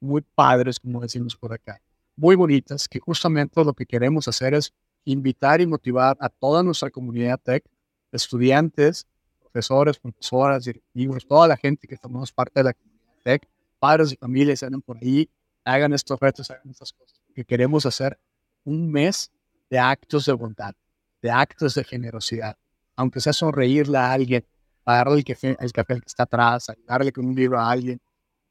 muy 0.00 0.22
padres, 0.22 0.78
como 0.78 1.00
decimos 1.00 1.36
por 1.36 1.52
acá, 1.52 1.80
muy 2.16 2.36
bonitas, 2.36 2.88
que 2.88 3.00
justamente 3.00 3.62
lo 3.64 3.72
que 3.72 3.86
queremos 3.86 4.28
hacer 4.28 4.54
es 4.54 4.72
invitar 5.04 5.60
y 5.60 5.66
motivar 5.66 6.16
a 6.20 6.28
toda 6.28 6.62
nuestra 6.62 6.90
comunidad 6.90 7.40
TEC, 7.42 7.64
estudiantes, 8.12 9.06
profesores, 9.40 9.98
profesoras, 9.98 10.64
directivos, 10.64 11.26
toda 11.26 11.48
la 11.48 11.56
gente 11.56 11.86
que 11.86 11.96
formamos 11.96 12.32
parte 12.32 12.60
de 12.60 12.64
la 12.64 12.74
comunidad 12.74 13.14
TEC, 13.24 13.48
padres 13.78 14.12
y 14.12 14.16
familias, 14.16 14.62
andan 14.62 14.82
por 14.82 14.96
ahí, 14.98 15.28
hagan 15.64 15.92
estos 15.92 16.18
retos, 16.20 16.50
hagan 16.50 16.70
estas 16.70 16.92
cosas, 16.92 17.20
que 17.34 17.44
queremos 17.44 17.86
hacer 17.86 18.18
un 18.64 18.90
mes 18.90 19.30
de 19.68 19.78
actos 19.78 20.26
de 20.26 20.32
bondad, 20.32 20.74
de 21.22 21.30
actos 21.30 21.74
de 21.74 21.84
generosidad, 21.84 22.56
aunque 22.96 23.20
sea 23.20 23.32
sonreírle 23.32 23.98
a 23.98 24.12
alguien, 24.12 24.44
darle 24.84 25.18
el 25.18 25.24
café, 25.24 25.56
el 25.58 25.72
café 25.72 25.94
que 26.00 26.06
está 26.06 26.24
atrás, 26.24 26.66
darle 26.86 27.12
con 27.12 27.26
un 27.26 27.34
libro 27.34 27.58
a 27.58 27.70
alguien, 27.70 28.00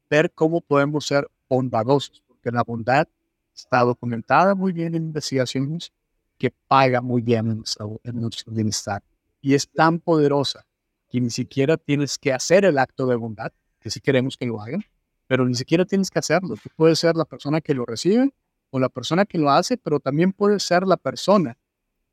ver 0.08 0.32
cómo 0.32 0.60
podemos 0.60 1.06
ser 1.06 1.28
bondadosos, 1.48 2.22
porque 2.26 2.50
la 2.50 2.62
bondad 2.62 3.06
está 3.54 3.80
documentada 3.80 4.54
muy 4.54 4.72
bien 4.72 4.94
en 4.94 5.04
investigaciones 5.04 5.92
que 6.38 6.52
paga 6.68 7.00
muy 7.00 7.20
bien 7.20 7.50
en 7.50 7.56
nuestro, 7.58 8.00
en 8.02 8.20
nuestro 8.20 8.52
bienestar. 8.52 9.02
Y 9.42 9.54
es 9.54 9.68
tan 9.68 10.00
poderosa 10.00 10.64
que 11.10 11.20
ni 11.20 11.30
siquiera 11.30 11.76
tienes 11.76 12.18
que 12.18 12.32
hacer 12.32 12.64
el 12.64 12.78
acto 12.78 13.06
de 13.06 13.16
bondad, 13.16 13.52
que 13.80 13.90
si 13.90 14.00
queremos 14.00 14.36
que 14.36 14.46
lo 14.46 14.60
hagan, 14.60 14.82
pero 15.26 15.44
ni 15.44 15.54
siquiera 15.54 15.84
tienes 15.84 16.10
que 16.10 16.18
hacerlo. 16.18 16.56
Tú 16.56 16.70
puedes 16.76 16.98
ser 16.98 17.16
la 17.16 17.24
persona 17.24 17.60
que 17.60 17.74
lo 17.74 17.84
recibe 17.84 18.32
o 18.70 18.78
la 18.78 18.88
persona 18.88 19.24
que 19.24 19.38
lo 19.38 19.50
hace, 19.50 19.76
pero 19.76 20.00
también 20.00 20.32
puede 20.32 20.60
ser 20.60 20.86
la 20.86 20.96
persona 20.96 21.56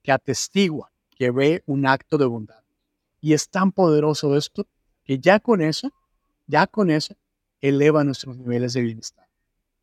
que 0.08 0.14
atestigua, 0.14 0.90
que 1.18 1.32
ve 1.32 1.64
un 1.66 1.86
acto 1.86 2.18
de 2.18 2.26
bondad. 2.26 2.64
Y 3.20 3.34
es 3.34 3.50
tan 3.50 3.74
poderoso 3.74 4.38
esto 4.38 4.66
que 5.04 5.20
ya 5.20 5.42
con 5.42 5.60
eso, 5.60 5.92
ya 6.46 6.66
con 6.66 6.90
eso, 6.90 7.14
eleva 7.60 8.06
nuestros 8.06 8.38
niveles 8.38 8.72
de 8.72 8.84
bienestar. 8.84 9.28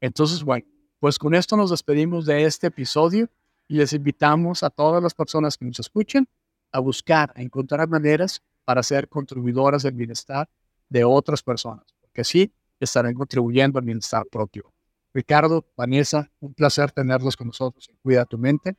Entonces, 0.01 0.43
bueno, 0.43 0.65
pues 0.99 1.19
con 1.19 1.35
esto 1.35 1.59
nos 1.59 1.69
despedimos 1.69 2.25
de 2.25 2.47
este 2.47 2.69
episodio 2.69 3.29
y 3.69 3.75
les 3.75 3.93
invitamos 3.93 4.63
a 4.63 4.71
todas 4.71 5.03
las 5.03 5.13
personas 5.13 5.59
que 5.59 5.67
nos 5.67 5.79
escuchen 5.79 6.27
a 6.73 6.79
buscar, 6.79 7.31
a 7.37 7.43
encontrar 7.43 7.87
maneras 7.87 8.43
para 8.65 8.83
ser 8.83 9.11
contribuidoras 9.11 9.83
del 9.83 9.93
bienestar 9.93 10.49
de 10.89 11.05
otras 11.05 11.43
personas, 11.43 11.85
porque 12.01 12.23
así 12.23 12.51
estarán 12.81 13.13
contribuyendo 13.13 13.79
al 13.79 13.85
bienestar 13.85 14.25
propio. 14.33 14.73
Ricardo, 15.13 15.67
Vanessa, 15.77 16.31
un 16.41 16.55
placer 16.55 16.93
tenerlos 16.93 17.37
con 17.37 17.49
nosotros 17.49 17.91
Cuida 18.03 18.25
tu 18.25 18.39
mente 18.39 18.79